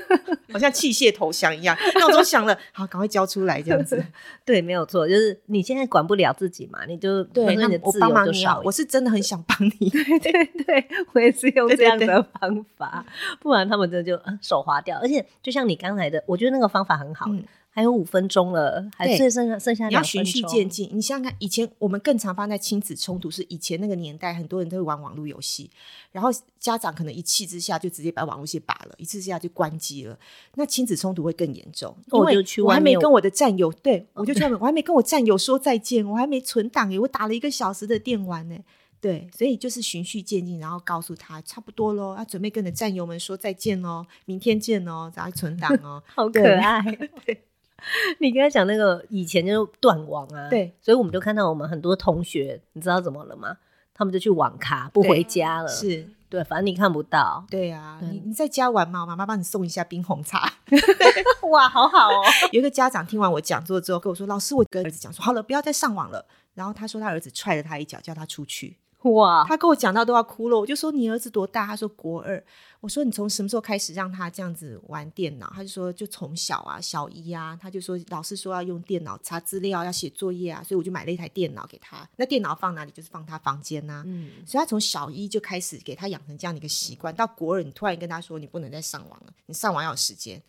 [0.52, 4.04] 好像器械投降一样，闹钟响了，好，赶快交出来这样子。
[4.44, 9.88] 对，没有错，就是你现在管不了自己嘛，你就对，那我帮忙你好，我是真的很想帮你。
[9.88, 14.98] 对对对，我也是用这样的方法，对对对，不然他们真的就手滑掉。
[14.98, 17.24] 而且就像你刚才的，我觉得那个方法很好。
[17.30, 20.22] 嗯还有五分钟了，还剩剩下剩下两分钟。
[20.22, 20.90] 你要循序渐进。
[20.92, 25.70] 你想想看，以前我们更常发生在亲子冲突，是以前那个年代，很多人都会玩网络游戏，
[26.10, 30.18] 然后家长可能一气之下就直接把网络线拔了，一气之下就关机了。
[30.56, 38.56] 那亲子冲突会更严重，因为我还没跟我的战友，对，我就去外面，我还没跟我战友说再见，我还没存档耶，我打了一个小时的电玩呢。
[39.00, 46.82] 对，所以就是循序渐进，然后告诉他差不多喽，要准备跟你的战友们说再见喽，明天见哦，然后存档哦， 好可爱。
[47.24, 47.44] 对。
[48.18, 53.56] 你刚才讲那个以前就是断网啊，对，所以我们就看到我们很多同学，你知道怎么了吗？
[53.92, 57.44] 他们就去网咖不回家了，是对，反正你看不到。
[57.50, 60.54] 对啊，对你你在家玩嘛，妈妈帮你送一下冰红茶。
[61.50, 62.22] 哇，好好哦。
[62.52, 68.76] 有一个家长听完我讲座之后跟我说：“老师，我跟儿子讲说好了，不要再上网了。”然后他说他儿子踹了他一脚，叫他出去。
[69.02, 69.44] 哇！
[69.48, 71.66] 他跟我讲到都要哭了，我就说，你儿子多大？
[71.66, 72.42] 他说国二。
[72.80, 75.52] 我说你从什么时候开始让他这样子玩电脑？
[75.54, 82.08] 他就说就从小啊，小一啊，他就说老师说要用电脑查资料，要写作业啊，所以我就买了一台电脑给他。
[82.16, 82.90] 那电脑放哪里？
[82.90, 84.02] 就是放他房间呐、啊。
[84.06, 87.14] 嗯，所以他从小一就开始给他养成这样的一个习惯。
[87.14, 90.42] 到国二，你突然跟他说你不能再上网了，你上网要有时间，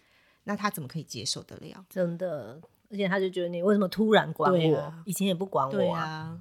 [0.45, 1.85] 那他怎么可以接受得了？
[1.89, 4.77] 真的，而且他就觉得你为什么突然管我？
[4.77, 6.39] 啊、以前也不管我啊。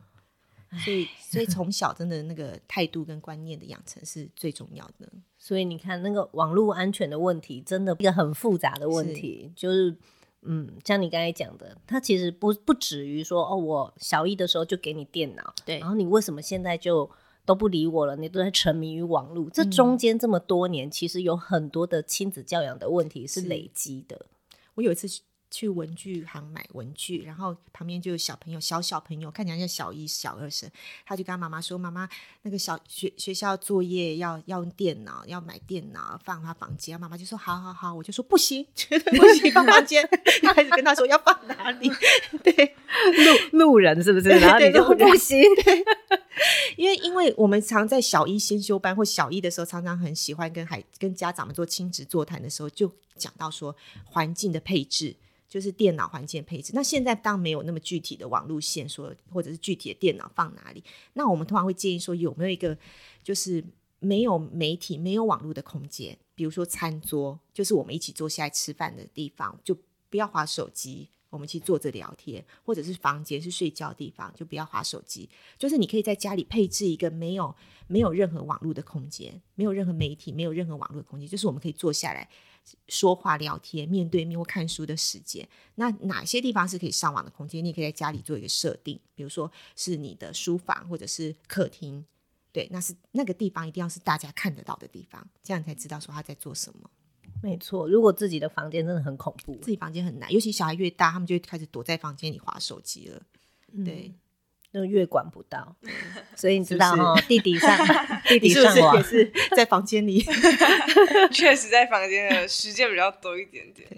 [0.79, 5.11] 所以，所以从小真的那个态度跟观念的养成是最重要的。
[5.37, 9.51] 所以你看，那个网络安全的问题，真的一个很复杂的问题。
[9.57, 9.97] 是就是，
[10.43, 17.11] 嗯，像你刚才讲的，它其实不不止于说，哦，我小一的时候就给你电脑，对，然后你为什么现在就
[17.45, 18.15] 都不理我了？
[18.15, 24.27] 你都在沉迷于网络，这中间这么多年，嗯、其实有很多的亲子教养的问题是累积的。
[24.75, 25.23] 我有一次。
[25.51, 30.71] 去文具行买文具，然后旁边就有小朋友，小小朋友看起来像小一、小二生，
[31.05, 32.09] 他就跟他妈妈说：“妈妈，
[32.43, 40.09] 那个小学学校作业要要用电脑，要买电脑放他房间。”妈妈就说：“好好好。”我就说：“不行， 绝对不行，放房间。”
[40.43, 41.91] 他还是跟他说要放哪里？
[42.45, 42.77] 对，
[43.53, 44.29] 路路人是不是？
[44.29, 45.43] 然后你就不行。
[46.77, 55.17] 因为因为我们常在小一先修班或小一的时候，常常很喜欢跟孩跟家长们做亲子座谈的时候，就讲到说环境的配置，
[55.49, 56.73] 就是电脑环境的配置。
[56.75, 60.83] 那现在当然没有那么具体的网路线说，或者是具体的电脑放哪里。
[61.15, 62.79] 那我们通常会建议说，有没有一个
[63.25, 63.63] 就是
[63.99, 69.77] 没有媒体、没有网络的空间，比如说餐桌，就是我们一起坐下来吃饭的地方，就
[70.09, 71.09] 不要滑手机。
[71.31, 75.31] 我们去坐着聊天，或者是房间是睡觉的地方，就不要划手机。
[75.57, 77.55] 就是你可以在家里配置一个没有
[77.87, 82.29] 没有任何网络的空间，没有任何媒体，没有任何网络的空间，就是我们可以坐下来
[82.89, 85.49] 说话聊天，面对面或看书的时间。
[85.77, 87.65] 那哪些地方是可以上网的空间？
[87.65, 92.05] 你也可以在家里做一个设定，比如说是你的书房或者是客厅，
[92.53, 96.91] 对，那是那个地方一定要是大家看得到的地方，这样才知道说他在做什么。
[97.43, 103.23] 没错，如果自己的房间真的很恐怖，自己房间很难，尤其小孩越大，他们就开始躲在房间里划手机了。
[103.73, 104.13] 嗯、对，
[104.73, 105.77] 那越管不到，
[106.37, 107.79] 所以你知道哈，弟弟上
[108.29, 110.23] 弟弟上网也是在房间里，
[111.33, 113.89] 确实在房间的时间比较多一点点。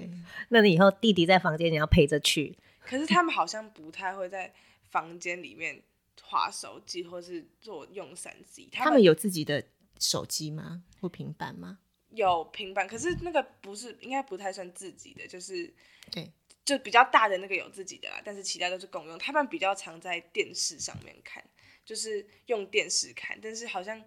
[0.50, 2.56] 那你以后弟弟在房间，你要陪着去。
[2.84, 4.52] 可是他们好像不太会在
[4.90, 5.82] 房间里面
[6.22, 8.68] 划手机，或是做用三 C。
[8.70, 9.64] 他们有自己的
[9.98, 10.82] 手机吗？
[11.00, 11.78] 或平板吗？
[12.14, 15.72] 有平板，可是那个不是，应该不太算自己的，就是
[16.10, 16.30] 对，
[16.64, 19.18] 就比较大的那个有自己的啦，但是其他都是共用。
[19.18, 21.42] 他们比较常在电视上面看，
[21.84, 24.02] 就是用电视看，但是好像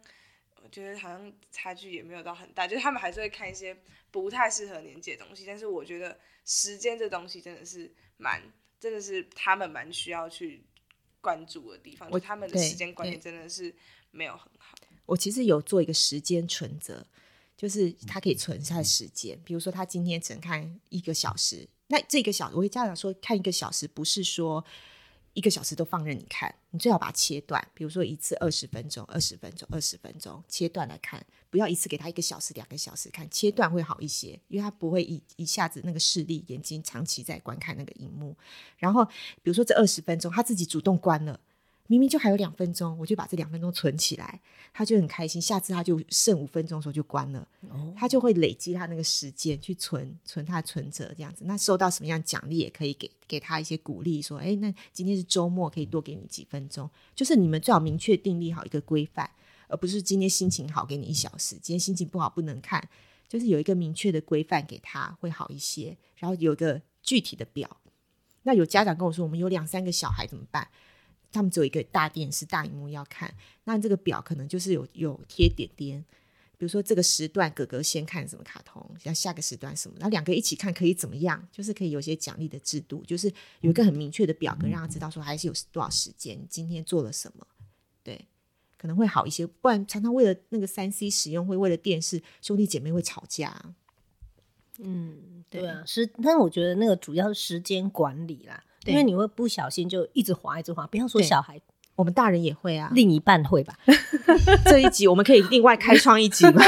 [0.62, 3.76] 我觉得好像差距也没有到很大，就是他们还是会看一些
[4.12, 5.44] 不太适合年纪的东西。
[5.46, 8.42] 但是我觉得时间这东西真的是蛮，
[8.80, 10.64] 真的是他们蛮需要去
[11.22, 12.12] 关注的地方。
[12.12, 13.74] 就他们的时间观念真的是
[14.12, 14.76] 没有很好。
[15.08, 17.08] 我其实有做一个时间存折。
[17.58, 24.64] 就是他可以存下时间，比如说他今天只能看一个小时，那这个小时我会家长说看一个小时，不是说
[25.34, 38.36] 一个小时都放任你看，你最好把它切断，比如说一次二十分钟、二十分钟、二十分钟，切断来看，不要一次给他一个小时、两个小时看，切断会好一些，因为他不会一一下子那个视力眼睛长期在观看那个荧幕，
[38.78, 41.40] 然后比如说这二十分钟他自己主动关了。
[41.88, 44.42] 明明就还有两分钟，我就把这两分钟存起来，
[44.74, 45.40] 他就很开心。
[45.42, 51.46] 下次他就剩五分钟的时候就关了，哦、他就会累积他那个时间去存存他的存折这样子。
[51.46, 59.30] 那收到什么样奖励也可以给给他一些鼓励，说：“哎，那今天是周末，可以多给你几分钟。”就是你们最好明确定立好一个规范，
[59.68, 62.90] 而不是今天心情好给你一小时，今天心情不好不能看。
[63.28, 67.78] 就是有一个明确的规范给他会好一些，然后有一个具体的表。
[68.44, 70.68] 那有家长跟我说，我们有两三个小孩怎么办？
[71.36, 73.34] 他们只有一个大电视、大荧幕要看，
[73.66, 76.04] 那这个表可能就是有有贴点点，
[76.58, 81.46] 比如说这个时段哥哥先看什么卡通，像下个时段什么，然后两个一起看可以怎么样？
[81.52, 87.46] 就是可以有些奖励的制度，就是有一个很明确的表格，让他知道说还是有多少时间，今天做了什么，
[88.02, 88.26] 对，
[88.78, 89.46] 可能会好一些。
[89.46, 93.76] 不然常常为了那个三 C 使用，会为了电视，兄弟姐妹会吵架。
[94.80, 98.64] 嗯，对啊，是，但我觉得那个主要是时间管理啦。
[98.86, 101.60] 因为你会不小心就一直滑一直滑，不要说小孩，
[101.96, 103.78] 我们大人也会啊，另一半会吧？
[104.66, 106.62] 这一集我们可以另外开创一集吗？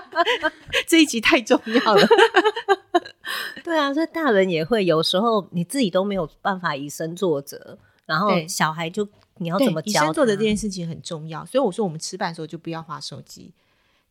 [0.86, 2.06] 这一集太重要了。
[3.64, 9.88] 对啊，所以大人也会有时候你自己都没有办法以身作则，然后小孩就你要怎么教？
[9.88, 13.52] 以身作则这件事情很重要，所以我说我们吃饭的时候就不要滑手机。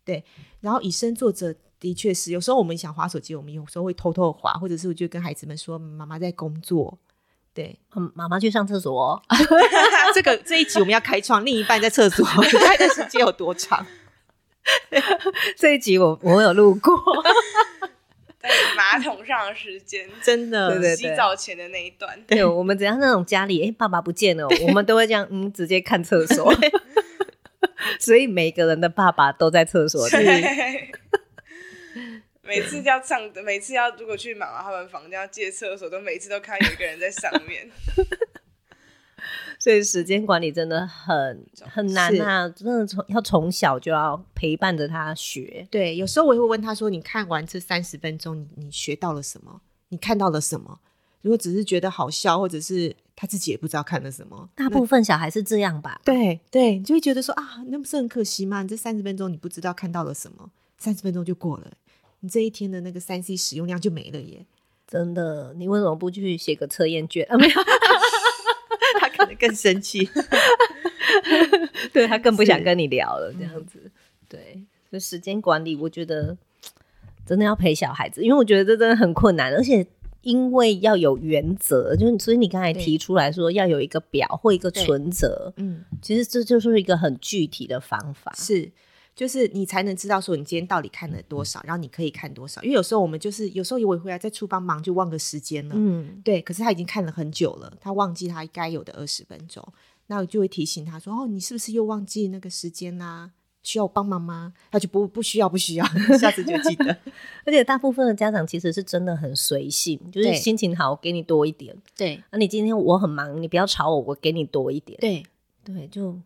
[0.04, 0.24] 对，
[0.60, 6.98] 然后以身作则的确是有时候我们想滑手机，我们有时候会偷偷滑，或者是我就跟孩子们说妈妈在工作。
[7.54, 9.22] 对，嗯，妈妈去上厕所哦。
[10.16, 12.26] 这个这一集我们要开创，另一半在厕所
[12.60, 13.86] 待的时间有多长？
[15.58, 16.96] 这一集我我有录过，
[18.40, 22.18] 在马桶上的时间，真的，对对对，洗澡前的那一段。
[22.26, 26.54] 对，我们只要那种家里，哎，爸爸不见了，我们都会这样，嗯，直接看厕所。
[28.00, 30.14] 所以每个人的爸爸都在厕所里。
[32.44, 37.70] 每次要上，每次要如果去妈妈他们房间要借厕所，都每次都看有一个人在上面。
[39.58, 42.50] 所以时间管理真的很很难啊！
[42.50, 45.66] 真的从要从小就要陪伴着他学。
[45.72, 49.62] 对，有时候我也会问他说：“你看完这三十分钟，你你学到了什么？
[49.88, 50.82] 你看到了什么？”
[51.24, 56.02] 如果只是觉得好笑，或者是他自己也不知道看了什么，大部分小孩是这样吧？
[56.04, 58.62] 对对，你就会觉得说啊，那不是很可惜吗？
[58.64, 61.72] 你这三十分钟你不知道看到了什么，三十分钟就过了。
[62.24, 64.46] 你这一天的那个三 C 使用量就没了耶！
[64.88, 67.26] 真的，你为什么不去写个测验卷？
[67.30, 67.54] 啊， 没有，
[69.00, 70.10] 他可能更生气，
[71.92, 73.34] 对他更不想跟你聊了。
[73.38, 73.92] 这样子，
[74.30, 76.38] 对，所以时间管理，我觉得
[77.26, 79.86] 真的要陪小孩子，因为我觉得这真的很困难，而且
[80.22, 88.72] 因为要有原则，就是所以你刚才提出来说要有一个表或一个存折，嗯，其实这就是一个很具体的方法，是，
[89.16, 92.62] 就是你才能知道说你今天到底看了多少，然后你可以看多少。
[92.64, 96.42] 因为有时候我们就是有时候我回来在厨房忙就忘个时间了，嗯，对。
[96.42, 99.68] 可是他已经看了很久了，他忘记他该有的二十分钟，
[100.08, 103.32] 那我就会提醒他说：“哦，你是不是又忘记那个时间啦？”
[103.64, 104.52] 需要我帮忙吗？
[104.70, 105.86] 他就不不需要，不需要，
[106.20, 106.86] 下次就记得。
[107.46, 111.74] 而且大部分的家长其实是真的很随性，就是心情好，我给你多一点。
[111.96, 115.00] 对，那、啊、你今天我很忙，你不要吵我，我给你多一点。
[115.00, 115.24] 对
[115.64, 116.20] 对，就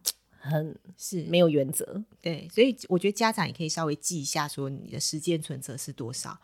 [0.48, 2.04] 很是没有原则。
[2.22, 6.40] 对，所以我觉得家长也可以稍微记一下，说你的时间存折是多少。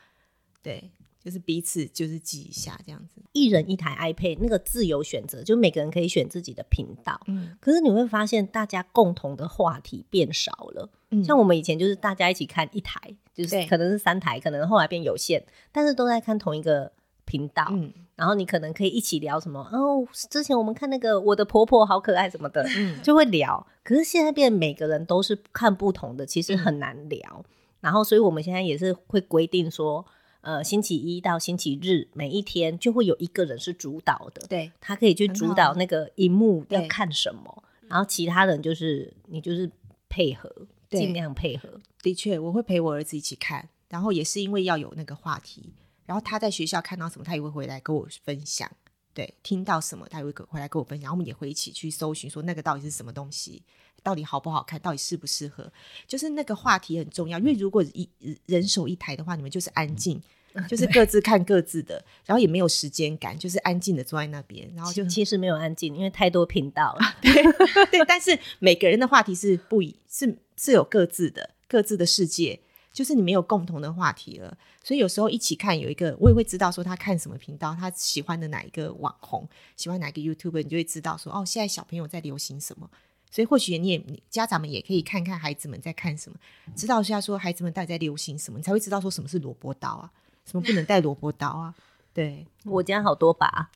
[0.61, 0.91] 对。
[1.23, 7.17] 就是彼此就是记一下这样子，一人一台 iPad，那个自由选择，就每个人可以选自己的频道。
[7.27, 10.89] 嗯，可是你会发现，大家共同的话题变少了。
[11.11, 12.99] 嗯，像我们以前就是大家一起看一台，
[13.33, 15.41] 就是可能是三台，可能后来变有限，
[15.71, 16.91] 但是都在看同一个
[17.33, 17.65] 频道。
[17.71, 23.65] 嗯，然后你可能可以一起聊什么哦，之前我们看那个我的婆婆好可爱什么的，嗯，就会聊。
[23.83, 27.19] 可是现在变每个人都是看不同的，其实很难聊。
[27.39, 27.45] 嗯，
[27.81, 30.05] 然后，所以我们现在也是会规定说。
[30.45, 39.71] 呃，星期一到星期日每一天就会有一个人是主导的，对，他可以去主导那个荧幕要看什么，然后其他人就是你就是
[40.09, 40.53] 配合，
[40.89, 41.69] 尽量配合。
[42.01, 45.71] 的确，我会陪我儿子一起看，然后也是因为要有那个话题，
[46.05, 48.69] 然后他在学校看到什么，他也会回来跟我分享，
[49.13, 53.63] 对，听到什么他也会回来跟我分享，然后我们也会一起去搜寻，说那个到底是什么东西。
[54.01, 54.77] 到底好不好看？
[54.81, 55.71] 到底适不适合？
[56.05, 58.09] 就是那个话题很重要，因为如果一
[58.47, 66.99] 人手一台的话，你们就是安静，嗯、就是各自看各自的，然后也没有时间感，就是安静的坐在那边，然后就其实没有安静，因为太多频道了。
[67.21, 67.31] 对
[67.91, 72.59] 对，但是每个人的话题是不一，是是有各自的各自的世界，
[72.93, 74.57] 就是你没有共同的话题了。
[74.81, 82.89] 所以有时候一起看，有一个我也会知道说他看什么频道，他喜欢的哪一个网红，喜欢哪个 YouTuber，你就会知道说哦，现在小朋友在流行什么。
[83.31, 86.37] 所以或许你也家长们也可以看看孩子们在看什么，
[86.75, 90.11] 知道一下说孩子们到底在流行什么，你才会知道说什么是萝卜刀啊，
[90.45, 91.73] 什么不能带萝卜刀啊。
[92.13, 93.71] 对，我家好多把。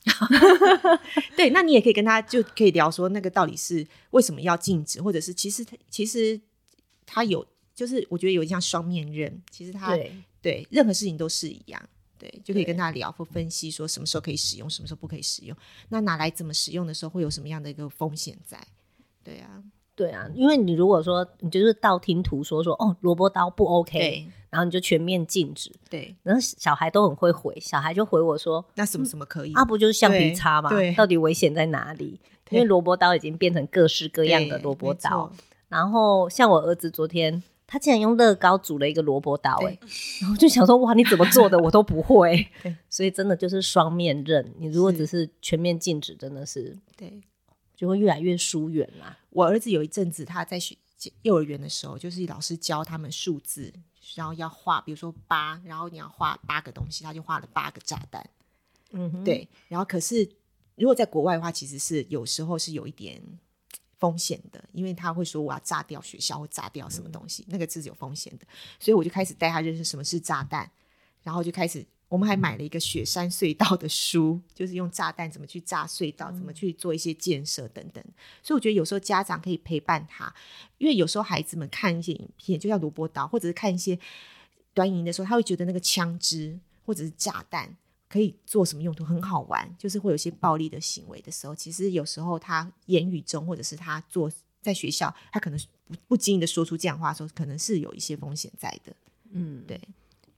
[1.36, 6.40] 对，那你也可以跟他就可以聊说那个到底是为什么要禁止，或者是其实他其实
[7.08, 7.44] 他有
[7.78, 10.12] 就是我觉得有一项双面刃，其实它对，
[10.42, 11.80] 对任何事情都是一样，
[12.18, 15.56] 对，就可以跟他聊或分析说什么时候可以使用，什么时候不可以使用，
[15.90, 18.60] 那拿来怎么使用的时候会有什么样的一个风险在。
[19.24, 19.62] 对啊，
[19.96, 29.54] 对啊，因为你如果说你就是道听途说说哦萝卜刀不 OK，然后你就全面禁止，对，然后小孩都很会回，小孩就回我说那什么什么可以？
[29.54, 30.72] 啊不就是橡皮擦吗？
[30.72, 32.20] 对，到底危险在哪里？
[32.50, 35.30] 因为萝卜刀已经变成各式各样的萝卜刀，
[35.68, 39.78] 然后像我儿子昨天他竟然用乐高组了一个萝卜刀，哎，
[40.22, 42.48] 然后就想说哇你怎么做的我都不会，
[42.90, 47.22] 所以真的就是双面刃，你如果只是全面禁止，真的是对。
[47.76, 49.20] 就会越来越疏远啦。
[49.30, 50.76] 我儿子有一阵子他在学
[51.22, 53.72] 幼儿园的时候，就是老师教他们数字，
[54.16, 58.28] 然后要画，比如说八，然后你要画八个东西，他就画了八个炸弹。
[58.94, 59.48] 嗯哼，对。
[59.68, 60.28] 然后可是
[60.76, 63.22] 如果在国外的话，其实是有时候是有一点
[64.00, 68.46] 风险的，因为他会说我要炸掉学校，会炸掉什么东西，嗯、那个是有风险的。
[68.80, 70.70] 所以我就开始带他认识什么是炸弹，
[71.24, 71.86] 然后就开始。
[72.10, 78.02] 我们还买了一个雪山隧道的书，就是用炸弹怎么去炸隧道，怎么去做一些建设等等。
[78.42, 80.34] 所以我觉得有时候家长可以陪伴他，
[80.78, 84.00] 因为有时候孩子们看一些影片，就像萝卜刀，或者是看一些
[84.74, 87.76] 短影的时候，他会觉得那个枪支或者是炸弹
[88.10, 89.76] 可以做什么用途，很好玩。
[89.78, 94.32] 就是会有一些暴力的行为的时候，其实有时候他言语中，或者是他做
[94.62, 98.94] 在学校，他可能不不经意的说出这样的话的时候，可能是有一些风险在的。
[99.32, 99.80] 嗯，对。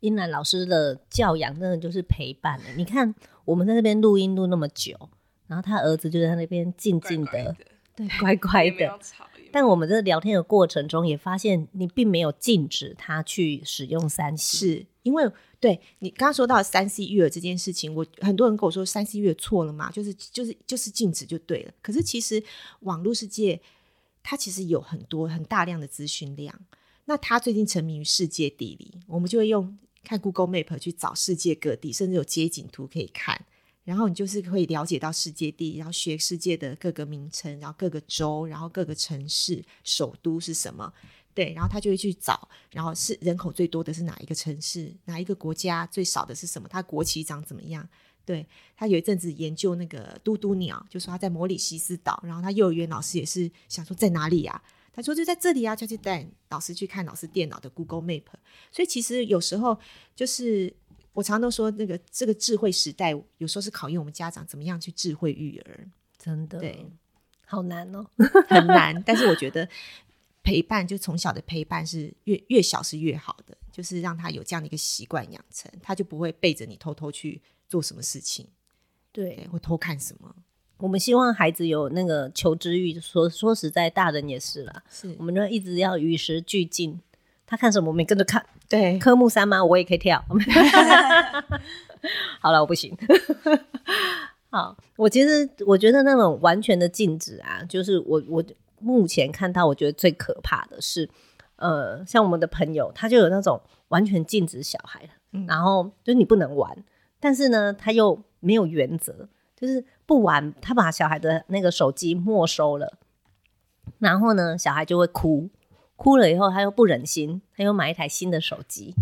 [0.01, 2.57] 英兰老师的教养真的就是陪伴。
[2.77, 3.13] 你看，
[3.43, 4.97] 我们在那边录音录那么久，
[5.45, 7.55] 然后他儿子就在那边静静的，
[7.95, 8.97] 对，乖乖的。
[9.51, 15.29] 但我们在聊天的过程中，也发现你并没有禁止他去使用三 C，是因为
[15.59, 21.73] 对你刚刚说到三 C 育儿这件事情，我很多人跟我说三 C 育儿错了嘛，就是就是就是禁止就对了。
[21.81, 22.43] 可是其实
[22.81, 23.59] 网络世界
[24.23, 26.53] 它其实有很多很大量的资讯量。
[27.05, 29.77] 那他最近沉迷于世界地理，我们就会用。
[30.01, 33.45] 看 Google Map 去找世界各地，甚至有街景图可以看，
[33.83, 40.93] 然后你就是会了解到世界地，然后学世界的各个名称，然后各个州，然后各个城市首都是什么？
[41.33, 46.67] 对，然后他就会去找，然后是人口最多的是哪一个城市，哪一个国家最少的是什么？
[46.67, 47.87] 它国旗长怎么样？
[48.25, 54.61] 对，他有一阵子研究那个嘟嘟鸟，就说他在摩里西斯岛，然后他幼儿园老师也是想说在哪里呀？
[54.91, 58.25] 他说就在这里啊，就去带老师去看老师电脑的 Google Map。
[58.71, 59.79] 所以其实有时候
[60.15, 60.71] 就是
[61.13, 65.87] 我常常都说，那个这个智慧时代，有时候是考验我们家长怎么样去智慧育儿，
[66.17, 66.85] 真的，对，
[67.45, 68.05] 好难哦，
[68.47, 69.01] 很难。
[69.03, 69.67] 但是我觉得
[70.43, 78.47] 陪伴，就从小的陪伴是越越小是越好的，就是让他有这样的一个习惯养成，他就不会背着你偷偷去做什么事情，
[79.11, 80.33] 对，对，或偷看什么。
[80.77, 87.01] 我们希望孩子有那个求知欲，说说实在，大人也是啦，是我们就一直要与时俱进。
[87.49, 88.45] 他看什么，我们跟着看。
[88.69, 89.65] 对，科目三吗？
[89.65, 90.23] 我也可以跳。
[92.39, 92.95] 好了，我不行。
[94.51, 98.43] 好，我其实我觉得那种完全的禁止啊，就是我我
[98.77, 101.09] 目前看到，我觉得最可怕的是，
[101.55, 106.71] 呃，像我们的朋友，他就有那种完全禁止小孩，嗯、然后就是你不能玩，
[107.19, 112.93] 但是呢，他又没有原则，就是不玩，他把小孩的那个手机没收了，
[113.97, 115.49] 然后呢，小孩就会哭。
[115.99, 118.95] 哭了以后，他又不忍心，他又买一台新的手机，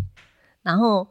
[0.63, 1.07] 然后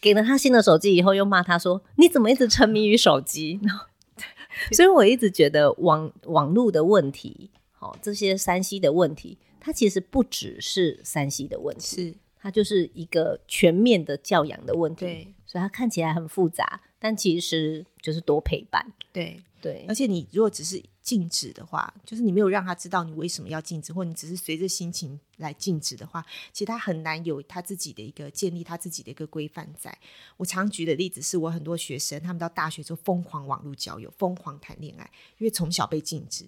[0.00, 3.60] 给了他新的手机以后，又骂他说：“你怎么一直沉迷于手机？”
[4.72, 15.04] 所以我一直觉得网网络的问题，好、哦、这些山西的问题，它其实不只是山西的问题，是它就是一个全面的教养的问题。
[15.04, 18.92] 对，所以它看起来很复杂，但其实就是多陪伴。
[19.12, 20.82] 对对，而且你如果只是。
[21.00, 29.98] 禁止的话，就是你没有让他知道你为什么要禁止，或你只是随着心情来禁止的话，其实他很难有他自己的一个建立他自己的一个规范在。
[30.36, 36.44] 我常举的例子是我很多学生，他们到大学就疯狂网络交友，疯狂谈恋爱，因为从小被禁止，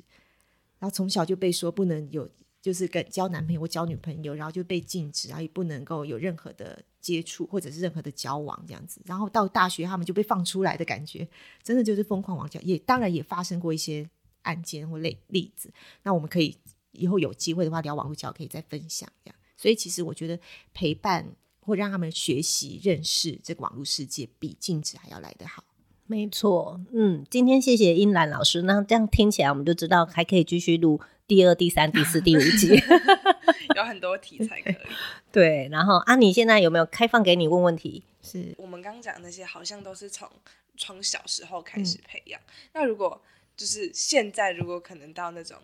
[0.79, 2.29] 然后从小就被说不能有。
[2.63, 9.01] 就是跟交男朋友或交女朋友，然后就被禁止，然后也不能够有任何的接触或者是任何的交往这样子。
[9.05, 11.27] 然后到大学，他们就被放出来的感觉，
[11.63, 12.61] 真的就是疯狂网交。
[12.61, 14.09] 也当然也发生过一些
[14.43, 15.73] 案件或例例子。
[16.03, 16.57] 那我们可以
[16.93, 19.37] 以后有机会的话聊网络交，可以再分享这样。
[19.57, 20.39] 所以其实我觉得
[20.75, 21.27] 陪伴
[21.61, 25.65] 或让他们学习认识这个网络世界，比禁止还要来得好。
[26.07, 28.63] 没错，嗯，今天谢谢英兰老师。
[28.63, 31.01] 那这样听起来，我们就知道还可以继续录。
[31.31, 32.75] 第二、第三、第四、第五集
[33.77, 34.77] 有很多题材可以。
[35.31, 38.03] 对，然后啊，你现在有没有开放给你问问题？
[38.21, 40.29] 是我们刚刚讲的那些，好像都是从
[40.77, 42.41] 从小时候开始培养。
[42.41, 43.23] 嗯、那如果
[43.57, 45.57] 就是现在，如果可能到那种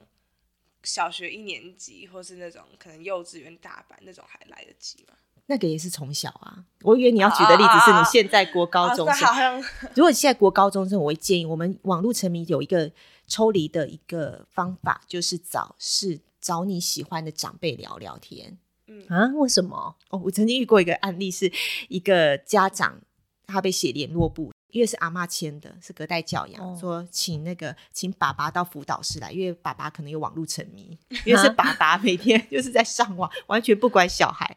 [0.85, 5.15] 小学一年级，或是那种可能幼稚园大班那种，还来得及吗？
[5.47, 6.65] 那个也是从小啊。
[6.83, 9.65] 我以为你要举的例子是你现在国高中生。
[9.97, 12.93] 如果现在国高中生，我会建议我们网络沉迷有一个。
[13.27, 18.59] 抽离的一个方法就是找是找你喜欢的长辈聊聊天。
[18.87, 19.97] 嗯啊，为什么？
[20.11, 21.53] 哦，我曾经遇过一个案例，是
[21.89, 23.01] 一个家长
[23.47, 24.53] 他被写联络簿。
[24.71, 34.57] 因为是阿妈签的，是隔代教养，哦、说请那个请爸爸到辅导室来，因为爸爸可能有网络沉迷， 因为是爸爸每天就是在上网，完全不管小孩，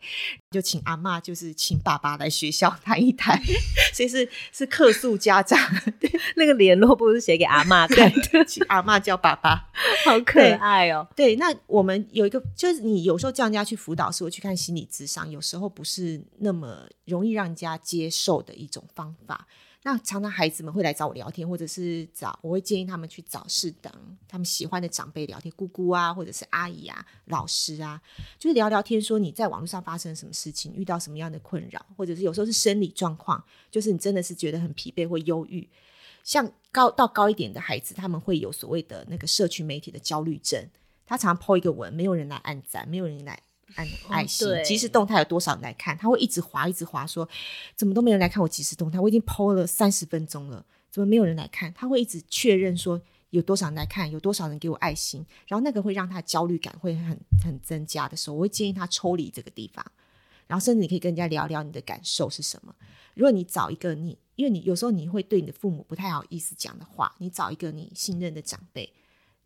[0.51, 3.39] 就请阿妈就是请爸爸来学校谈一谈，
[3.93, 5.57] 所以是是客诉家长，
[6.35, 9.69] 那个联络簿是写给阿妈看的，请阿妈叫爸爸，
[10.05, 11.07] 好可爱哦。
[11.15, 19.47] 对，那我们有一个，就是你有时候叫人家去辅导室，我去看心理咨商，有时候不是那么容易让人家接受的一种方法。
[19.83, 23.93] 那常常孩子们会来找我聊天，或者是找我会建议他们去找适当
[24.27, 28.01] 他们喜欢的长辈聊天，姑姑啊，或者是阿姨啊、老师啊，
[28.37, 35.67] 就是聊聊天，说你在网络上发生什么事情，遇到什么样的困扰，或者是有时候是生理状况，就是你真的是觉得很疲惫或忧郁。
[36.25, 40.69] 像高到高一点的孩子，他们会有所谓的那个社群媒体的焦虑症，
[41.05, 43.41] 他常常 po 一个文，没有人来按赞，没有人来。
[43.75, 45.97] 按爱心，即时动态有多少人来看？
[45.97, 47.27] 他会一直滑，一直滑，说
[47.75, 48.99] 怎么都没人来看我即时动态？
[48.99, 51.73] 我已经 po 了三十分钟了，怎么没有人来看？
[51.73, 59.85] 他会一直确认说有多少人来看，有多少人给我爱心，然后那个会让他焦虑感会很很增加的时候，我会建议他抽离这个地方，
[60.47, 62.75] 然后甚至你可以跟人家聊聊你的感受是什么。
[63.13, 68.91] 如果你找一个你，因为你有时候你会对你的父母不太好意思讲的话，你找一个你信任的长辈、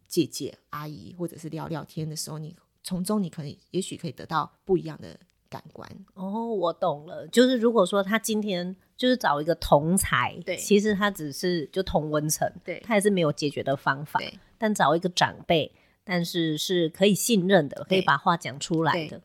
[0.08, 2.56] 姐姐、阿姨，或者是聊聊天的时候，你。
[2.84, 5.18] 从中你可能也许可以得到不一样的
[5.50, 7.28] 感官哦，我懂了。
[7.28, 14.20] 就是如果说他今天就是找一个同才，对，其实他只是就同温层，对，他也是没有解决的方法。
[14.20, 15.72] 对，但找一个长辈，
[16.04, 19.22] 但是是可以信任的，可以把话讲出来的。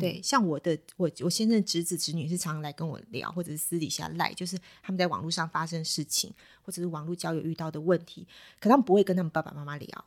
[0.00, 6.32] 对，像我的我我先生侄子侄女是常常来跟我聊，或者是私底下赖，就是他们在网络上发生事情，
[6.62, 8.26] 或者是网络交友遇到的问题，
[8.58, 10.04] 可他们不会跟他们爸爸妈妈聊。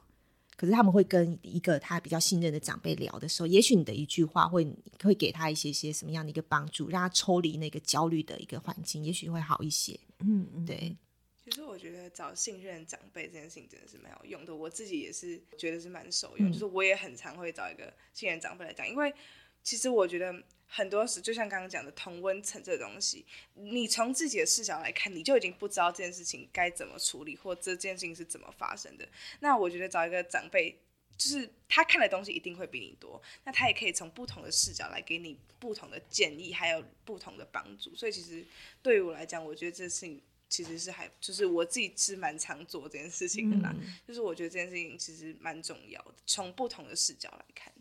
[0.56, 4.66] 可是他们会跟一个他比较信任的长辈聊的时候，也许你的一句话会
[5.04, 10.00] 会给他一些些什么样的一个帮助，让他抽离那个焦虑的一个环境，也许会好一些。
[10.20, 10.96] 嗯嗯，对。
[11.44, 16.50] 其实我觉得找信任长辈这件事情真的是蛮有用的，我自己也是觉得是蛮受用。
[16.50, 19.14] 嗯、就是我也很常会找一个信任长辈来讲，因为
[19.66, 20.34] 其实我觉得
[20.66, 29.06] 很多时，就像刚刚讲的同温层这东西，你从自己的视角来看，你就已经不知道这件事情该怎么处理，或这件事情是怎么发生的。
[29.42, 30.80] 那我觉得找一个长辈。
[31.18, 37.96] 就是他看的东西一定会比你多，那他也可以从不同的视角来给你不同的建议，还有不同的帮助。
[37.96, 38.46] 所以其实
[38.82, 43.74] 对于我来讲，我觉得这事情其实是还就是我自己是蛮常做这件事情的啦。
[43.80, 47.72] 嗯、就是我觉得这件事情其实蛮重要的，从不同的视角来看。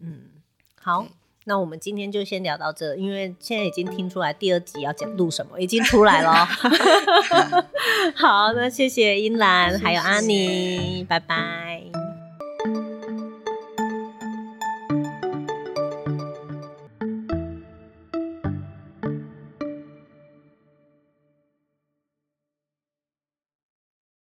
[0.00, 0.41] 嗯，
[0.82, 1.06] 好。
[1.44, 6.46] 那我们今天就先聊到这，因为现在已经听出来第二集要讲录什么，已经出来了。
[8.14, 11.71] 好，那谢谢英兰，还有阿妮，拜拜。